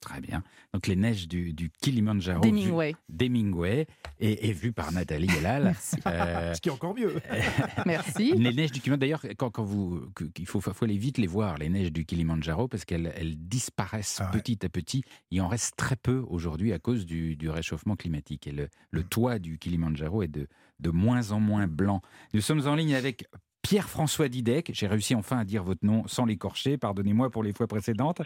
Très 0.00 0.20
bien. 0.20 0.44
Donc 0.72 0.86
les 0.86 0.94
neiges 0.94 1.26
du, 1.26 1.52
du 1.52 1.70
Kilimanjaro. 1.70 2.40
Demingway. 2.40 2.94
Demingway. 3.08 3.86
Et, 4.20 4.48
et 4.48 4.52
vu 4.52 4.72
par 4.72 4.92
Nathalie 4.92 5.28
Elal. 5.38 5.64
Merci. 5.64 5.96
Euh, 6.06 6.54
Ce 6.56 6.60
qui 6.60 6.68
est 6.68 6.72
encore 6.72 6.94
mieux. 6.94 7.14
Merci. 7.86 8.32
Les 8.36 8.52
neiges 8.52 8.70
du 8.72 8.80
Kilimanjaro, 8.80 8.96
d'ailleurs, 9.00 9.26
quand, 9.36 9.50
quand 9.50 9.64
vous, 9.64 10.00
il 10.38 10.46
faut, 10.46 10.60
faut 10.60 10.84
aller 10.84 10.96
vite 10.96 11.18
les 11.18 11.26
voir, 11.26 11.58
les 11.58 11.68
neiges 11.68 11.92
du 11.92 12.04
Kilimanjaro, 12.04 12.68
parce 12.68 12.84
qu'elles 12.84 13.12
elles 13.16 13.36
disparaissent 13.36 14.18
Ah 14.20 14.30
ouais. 14.32 14.40
petit 14.40 14.64
à 14.64 14.68
petit. 14.68 15.02
Il 15.30 15.40
en 15.40 15.48
reste 15.48 15.74
très 15.76 15.96
peu 15.96 16.24
aujourd'hui 16.28 16.72
à 16.72 16.78
cause 16.78 17.04
du, 17.04 17.34
du 17.36 17.50
réchauffement 17.50 17.96
climatique. 17.96 18.46
Et 18.46 18.52
le, 18.52 18.68
le 18.90 19.02
toit 19.02 19.38
du 19.40 19.58
Kilimanjaro 19.58 20.22
est 20.22 20.28
de, 20.28 20.46
de 20.78 20.90
moins 20.90 21.32
en 21.32 21.40
moins 21.40 21.66
blanc. 21.66 22.02
Nous 22.34 22.40
sommes 22.40 22.66
en 22.68 22.74
ligne 22.76 22.94
avec 22.94 23.24
Pierre-François 23.62 24.28
Didec. 24.28 24.70
J'ai 24.72 24.86
réussi 24.86 25.14
enfin 25.14 25.38
à 25.38 25.44
dire 25.44 25.62
votre 25.64 25.84
nom 25.84 26.06
sans 26.06 26.24
l'écorcher. 26.24 26.78
Pardonnez-moi 26.78 27.30
pour 27.30 27.42
les 27.42 27.52
fois 27.52 27.66
précédentes. 27.66 28.22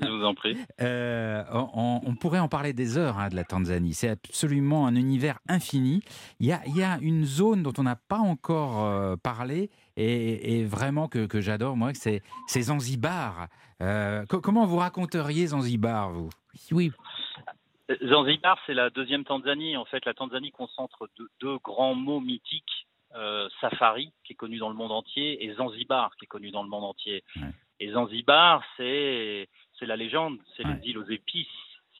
Je 0.00 0.08
vous 0.08 0.24
en 0.24 0.34
prie. 0.34 0.56
Euh, 0.80 1.44
on, 1.52 2.00
on 2.04 2.14
pourrait 2.16 2.40
en 2.40 2.48
parler 2.48 2.72
des 2.72 2.98
heures 2.98 3.18
hein, 3.18 3.28
de 3.28 3.36
la 3.36 3.44
Tanzanie. 3.44 3.94
C'est 3.94 4.08
absolument 4.08 4.86
un 4.86 4.96
univers 4.96 5.38
infini. 5.48 6.02
Il 6.40 6.46
y 6.46 6.52
a, 6.52 6.60
il 6.66 6.76
y 6.76 6.82
a 6.82 6.98
une 7.00 7.24
zone 7.24 7.62
dont 7.62 7.72
on 7.78 7.84
n'a 7.84 7.96
pas 7.96 8.18
encore 8.18 8.84
euh, 8.84 9.16
parlé 9.16 9.70
et, 9.96 10.58
et 10.58 10.64
vraiment 10.64 11.06
que, 11.08 11.26
que 11.26 11.40
j'adore, 11.40 11.76
moi, 11.76 11.94
c'est 11.94 12.22
c'est 12.48 12.62
Zanzibar. 12.62 13.46
Euh, 13.82 14.24
co- 14.26 14.40
comment 14.40 14.66
vous 14.66 14.76
raconteriez 14.78 15.46
Zanzibar, 15.48 16.10
vous? 16.10 16.30
Oui. 16.72 16.92
Zanzibar, 18.02 18.58
c'est 18.66 18.74
la 18.74 18.90
deuxième 18.90 19.24
Tanzanie. 19.24 19.76
En 19.76 19.84
fait, 19.84 20.04
la 20.06 20.14
Tanzanie 20.14 20.50
concentre 20.50 21.08
deux, 21.18 21.28
deux 21.40 21.58
grands 21.62 21.94
mots 21.94 22.20
mythiques. 22.20 22.86
Euh, 23.14 23.48
Safari, 23.60 24.12
qui 24.24 24.32
est 24.32 24.36
connu 24.36 24.58
dans 24.58 24.68
le 24.68 24.74
monde 24.74 24.92
entier, 24.92 25.44
et 25.44 25.52
Zanzibar, 25.54 26.14
qui 26.16 26.24
est 26.24 26.28
connu 26.28 26.50
dans 26.50 26.62
le 26.62 26.68
monde 26.68 26.84
entier. 26.84 27.22
Ouais. 27.36 27.48
Et 27.80 27.90
Zanzibar, 27.92 28.62
c'est 28.76 29.48
la 29.82 29.96
légende, 29.96 30.38
c'est 30.56 30.64
Ouais. 30.66 30.78
les 30.82 30.90
îles 30.90 30.98
aux 30.98 31.08
épices. 31.08 31.46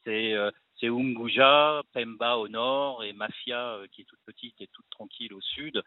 C'est 0.04 0.32
euh, 0.34 0.50
Unguja, 0.82 1.82
Pemba 1.92 2.36
au 2.36 2.48
nord, 2.48 3.04
et 3.04 3.12
Mafia, 3.12 3.74
euh, 3.76 3.86
qui 3.92 4.02
est 4.02 4.04
toute 4.04 4.18
petite 4.26 4.60
et 4.60 4.66
toute 4.68 4.84
tranquille 4.90 5.32
au 5.32 5.40
sud. 5.40 5.82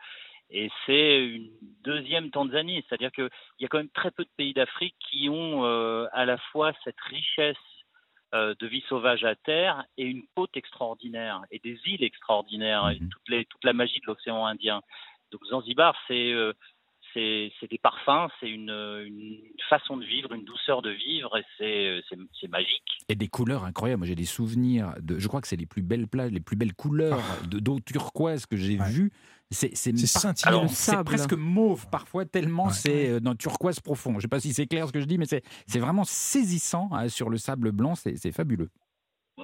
Et 0.50 0.70
c'est 0.86 1.26
une 1.26 1.50
deuxième 1.84 2.32
Tanzanie, 2.32 2.84
c'est-à-dire 2.88 3.12
qu'il 3.12 3.30
y 3.60 3.66
a 3.66 3.68
quand 3.68 3.78
même 3.78 3.90
très 3.90 4.12
peu 4.12 4.24
de 4.24 4.30
pays 4.38 4.54
d'Afrique 4.54 4.96
qui 5.10 5.30
ont 5.30 5.66
euh, 5.66 6.08
à 6.14 6.26
la 6.26 6.38
fois 6.38 6.72
cette 6.84 7.00
richesse 7.02 7.58
euh, 8.34 8.56
de 8.60 8.68
vie 8.68 8.84
sauvage 8.90 9.24
à 9.24 9.36
terre 9.36 9.86
et 9.98 10.04
une 10.04 10.24
côte 10.36 10.56
extraordinaire 10.58 11.42
et 11.52 11.60
des 11.60 11.80
îles 11.86 12.04
extraordinaires 12.04 12.90
et 12.90 13.00
Mhm. 13.00 13.10
toute, 13.10 13.30
les- 13.30 13.46
toute 13.46 13.64
la 13.64 13.72
magie 13.74 14.00
de 14.02 14.06
l'océan 14.08 14.46
Indien. 14.46 14.82
Donc 15.32 15.42
Zanzibar, 15.50 15.96
c'est 16.08 16.32
euh, 16.34 16.54
c'est 17.14 17.68
des 17.72 17.80
parfums, 17.80 18.32
c'est 18.40 18.48
une, 18.50 18.70
une 18.70 19.40
façon 19.70 19.98
de 19.98 20.06
vivre, 20.06 20.34
une 20.34 20.44
douceur 20.46 20.84
de 20.84 20.92
vivre 20.92 21.36
et 21.36 21.44
c'est 21.58 22.02
c'est- 22.40 22.48
magique. 22.48 22.84
Et 23.10 23.16
des 23.16 23.28
couleurs 23.28 23.64
incroyables. 23.64 24.02
Moi, 24.02 24.08
j'ai 24.08 24.14
des 24.16 24.26
souvenirs 24.26 24.94
de. 25.02 25.18
Je 25.18 25.28
crois 25.28 25.42
que 25.42 25.48
c'est 25.48 25.56
les 25.56 25.66
plus 25.66 25.82
belles 25.82 26.08
plages, 26.08 26.32
les 26.32 26.40
plus 26.40 26.56
belles 26.56 26.76
couleurs 26.76 27.20
de 27.50 27.58
d'eau 27.60 27.80
turquoise 27.80 28.46
que 28.46 28.56
j'ai 28.56 28.80
Ouais. 28.80 28.90
vues. 28.92 29.12
C'est 29.50 29.74
scintillant. 29.76 30.68
C'est 30.68 31.04
presque 31.06 31.34
mauve 31.34 31.88
parfois, 31.90 32.26
tellement 32.26 32.66
Ouais. 32.68 32.74
c'est 32.74 33.10
euh, 33.10 33.20
dans 33.20 33.34
turquoise 33.34 33.80
profond. 33.80 34.12
Je 34.12 34.16
ne 34.18 34.22
sais 34.22 34.28
pas 34.28 34.40
si 34.42 34.54
c'est 34.54 34.68
clair 34.68 34.88
ce 34.88 34.92
que 34.94 35.00
je 35.02 35.06
dis, 35.06 35.18
mais 35.18 35.26
c'est 35.26 35.42
c'est 35.66 35.80
vraiment 35.80 36.04
saisissant 36.04 36.90
hein, 36.92 37.08
sur 37.10 37.30
le 37.32 37.38
sable 37.38 37.72
blanc, 37.72 37.96
c'est 37.96 38.16
c'est 38.18 38.32
fabuleux. 38.32 38.70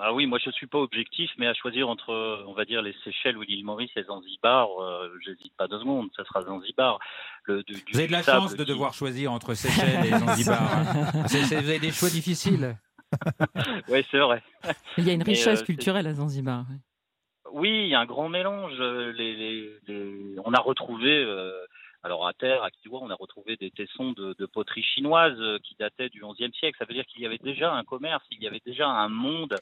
Ah 0.01 0.11
oui, 0.13 0.25
moi 0.25 0.39
je 0.43 0.49
suis 0.51 0.65
pas 0.65 0.79
objectif, 0.79 1.29
mais 1.37 1.45
à 1.47 1.53
choisir 1.53 1.87
entre, 1.87 2.43
on 2.47 2.53
va 2.53 2.65
dire, 2.65 2.81
les 2.81 2.95
Seychelles 3.03 3.37
ou 3.37 3.41
l'île 3.41 3.63
Maurice 3.63 3.91
et 3.95 4.03
Zanzibar, 4.03 4.67
euh, 4.81 5.07
j'hésite 5.23 5.53
pas 5.55 5.67
deux 5.67 5.79
secondes, 5.79 6.09
ça 6.15 6.23
sera 6.25 6.41
Zanzibar. 6.41 6.97
Le, 7.43 7.61
du- 7.63 7.73
du 7.73 7.83
Vous 7.91 7.99
avez 7.99 8.07
de 8.07 8.11
la 8.13 8.23
chance 8.23 8.55
de 8.55 8.63
qui- 8.63 8.69
devoir 8.71 8.93
choisir 8.93 9.31
entre 9.31 9.53
Seychelles 9.53 10.05
et 10.05 10.09
Zanzibar. 10.17 10.61
hein. 10.87 11.23
Vous 11.29 11.53
avez 11.53 11.79
des 11.79 11.91
choix 11.91 12.09
difficiles. 12.09 12.75
Ouais, 13.87 14.03
c'est 14.09 14.17
vrai. 14.17 14.41
Il 14.97 15.05
y 15.05 15.11
a 15.11 15.13
une 15.13 15.21
richesse 15.21 15.61
euh, 15.61 15.65
culturelle 15.65 16.07
à 16.07 16.13
Zanzibar. 16.15 16.65
Oui, 17.51 17.69
il 17.83 17.87
y 17.89 17.93
a 17.93 17.99
un 17.99 18.05
grand 18.07 18.27
mélange. 18.27 18.73
euh, 18.79 19.11
Les, 19.13 19.35
les- 19.35 19.79
les- 19.87 20.35
On 20.43 20.51
a 20.53 20.59
retrouvé, 20.59 21.11
euh, 21.23 21.51
alors 22.03 22.27
à 22.27 22.33
terre, 22.33 22.63
à 22.63 22.69
Kiwa, 22.71 22.99
on 23.01 23.09
a 23.09 23.15
retrouvé 23.15 23.55
des 23.55 23.71
tessons 23.71 24.11
de, 24.11 24.35
de 24.37 24.45
poterie 24.45 24.83
chinoise 24.83 25.35
euh, 25.39 25.57
qui 25.63 25.75
dataient 25.79 26.09
du 26.09 26.21
XIe 26.21 26.51
siècle. 26.59 26.77
Ça 26.77 26.85
veut 26.85 26.93
dire 26.93 27.05
qu'il 27.05 27.21
y 27.21 27.25
avait 27.25 27.37
déjà 27.37 27.73
un 27.73 27.83
commerce, 27.83 28.23
il 28.31 28.41
y 28.43 28.47
avait 28.47 28.61
déjà 28.65 28.87
un 28.89 29.07
monde 29.09 29.55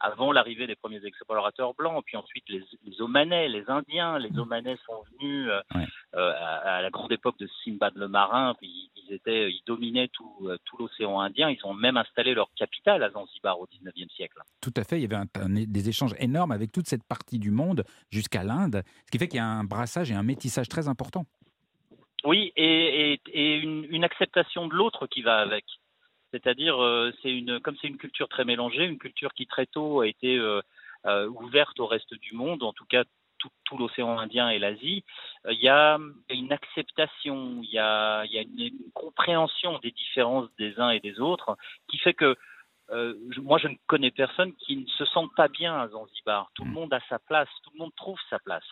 avant 0.00 0.30
l'arrivée 0.30 0.66
des 0.68 0.76
premiers 0.76 1.04
explorateurs 1.04 1.74
blancs. 1.74 2.04
Puis 2.06 2.16
ensuite, 2.16 2.44
les, 2.48 2.62
les 2.84 3.00
Omanais, 3.02 3.48
les 3.48 3.68
Indiens, 3.68 4.18
les 4.18 4.36
Omanais 4.38 4.76
sont 4.86 5.02
venus 5.12 5.48
euh, 5.50 5.60
Ouais. 5.74 5.86
euh, 6.14 6.32
à, 6.36 6.76
à 6.76 6.82
la 6.82 6.90
grande 6.90 7.10
époque 7.12 7.38
de 7.38 7.48
Simbad 7.64 7.92
le 7.96 8.06
marin. 8.08 8.54
Puis 8.60 8.90
ils 8.96 9.12
étaient, 9.12 9.50
ils 9.50 9.62
dominaient 9.66 10.08
tout, 10.08 10.48
tout 10.64 10.76
l'océan 10.78 11.18
Indien. 11.20 11.50
Ils 11.50 11.64
ont 11.64 11.74
même 11.74 11.96
installé 11.96 12.32
leur 12.34 12.48
capitale 12.54 13.02
à 13.02 13.10
Zanzibar 13.10 13.58
au 13.60 13.66
XIXe 13.66 14.12
siècle. 14.14 14.38
Tout 14.60 14.72
à 14.76 14.84
fait, 14.84 14.98
il 14.98 15.02
y 15.02 15.04
avait 15.04 15.16
un- 15.16 15.40
un- 15.42 15.48
des 15.66 15.88
échanges 15.88 16.14
énormes 16.18 16.52
avec 16.52 16.70
toute 16.70 16.86
cette 16.86 17.04
partie 17.04 17.38
du 17.40 17.50
monde 17.50 17.84
jusqu'à 18.10 18.44
l'Inde, 18.44 18.82
ce 19.06 19.10
qui 19.10 19.18
fait 19.18 19.26
qu'il 19.28 19.38
y 19.38 19.40
a 19.40 19.46
un 19.46 19.64
brassage 19.64 20.10
et 20.12 20.14
un 20.14 20.22
métissage 20.22 20.68
très 20.68 20.86
important. 20.88 21.24
Oui, 22.28 22.52
et, 22.56 23.18
une, 23.62 24.04
acceptation 24.04 24.68
de 24.68 24.74
l'autre 24.74 25.06
qui 25.06 25.22
va 25.22 25.38
avec. 25.38 25.64
C'est-à-dire, 26.30 26.76
euh, 26.84 27.10
c'est 27.22 27.30
une, 27.30 27.58
comme 27.58 27.74
c'est 27.80 27.88
une 27.88 27.96
culture 27.96 28.28
très 28.28 28.44
mélangée, 28.44 28.84
une 28.84 28.98
culture 28.98 29.32
qui 29.32 29.46
très 29.46 29.64
tôt 29.64 30.02
a 30.02 30.06
été 30.06 30.36
euh, 30.36 30.60
euh, 31.06 31.26
ouverte 31.30 31.80
au 31.80 31.86
reste 31.86 32.12
du 32.12 32.34
monde, 32.34 32.62
en 32.62 32.74
tout 32.74 32.84
cas 32.84 33.04
tout, 33.38 33.78
l'océan 33.78 34.18
Indien 34.18 34.50
et 34.50 34.58
l'Asie. 34.58 35.04
Il 35.48 35.58
y 35.58 35.70
a 35.70 35.96
une 36.28 36.52
acceptation, 36.52 37.60
il 37.62 37.70
y 37.70 37.78
a, 37.78 38.24
une 38.26 38.92
compréhension 38.92 39.78
des 39.78 39.92
différences 39.92 40.50
des 40.58 40.78
uns 40.78 40.90
et 40.90 41.00
des 41.00 41.20
autres, 41.20 41.56
qui 41.88 41.96
fait 41.96 42.12
que 42.12 42.36
euh, 42.98 43.14
je- 43.30 43.40
moi, 43.40 43.58
je 43.58 43.68
ne 43.68 43.74
connais 43.86 44.10
personne 44.10 44.52
qui 44.54 44.76
ne 44.76 44.86
se 44.86 45.04
sente 45.06 45.30
pas 45.36 45.48
bien 45.48 45.74
à 45.74 45.88
Zanzibar. 45.88 46.50
Tout 46.54 46.64
le 46.64 46.70
monde 46.70 46.92
a 46.92 47.00
sa 47.08 47.18
place, 47.18 47.48
tout 47.64 47.70
le 47.74 47.78
monde 47.78 47.92
trouve 47.96 48.18
sa 48.28 48.38
place. 48.38 48.64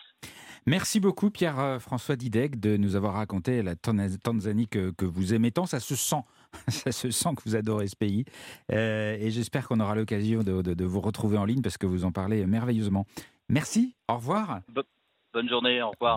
Merci 0.65 0.99
beaucoup 0.99 1.29
Pierre-François 1.31 2.15
Didec 2.17 2.59
de 2.59 2.75
nous 2.77 2.95
avoir 2.95 3.13
raconté 3.13 3.63
la 3.63 3.75
Tanzanie 3.75 4.67
que, 4.67 4.91
que 4.91 5.05
vous 5.05 5.33
aimez 5.33 5.51
tant. 5.51 5.65
Ça 5.65 5.79
se 5.79 5.95
sent, 5.95 6.23
ça 6.67 6.91
se 6.91 7.09
sent 7.11 7.29
que 7.37 7.41
vous 7.45 7.55
adorez 7.55 7.87
ce 7.87 7.95
pays. 7.95 8.25
Euh, 8.71 9.15
et 9.19 9.31
j'espère 9.31 9.67
qu'on 9.67 9.79
aura 9.79 9.95
l'occasion 9.95 10.43
de, 10.43 10.61
de- 10.61 10.73
de 10.73 10.85
vous 10.85 10.99
retrouver 11.01 11.37
en 11.37 11.45
ligne 11.45 11.61
parce 11.61 11.77
que 11.77 11.85
vous 11.85 12.03
en 12.05 12.11
parlez 12.11 12.45
merveilleusement. 12.45 13.05
Merci, 13.49 13.95
au 14.09 14.15
revoir. 14.15 14.59
Bonne 15.33 15.47
journée, 15.49 15.81
au 15.81 15.91
revoir. 15.91 16.15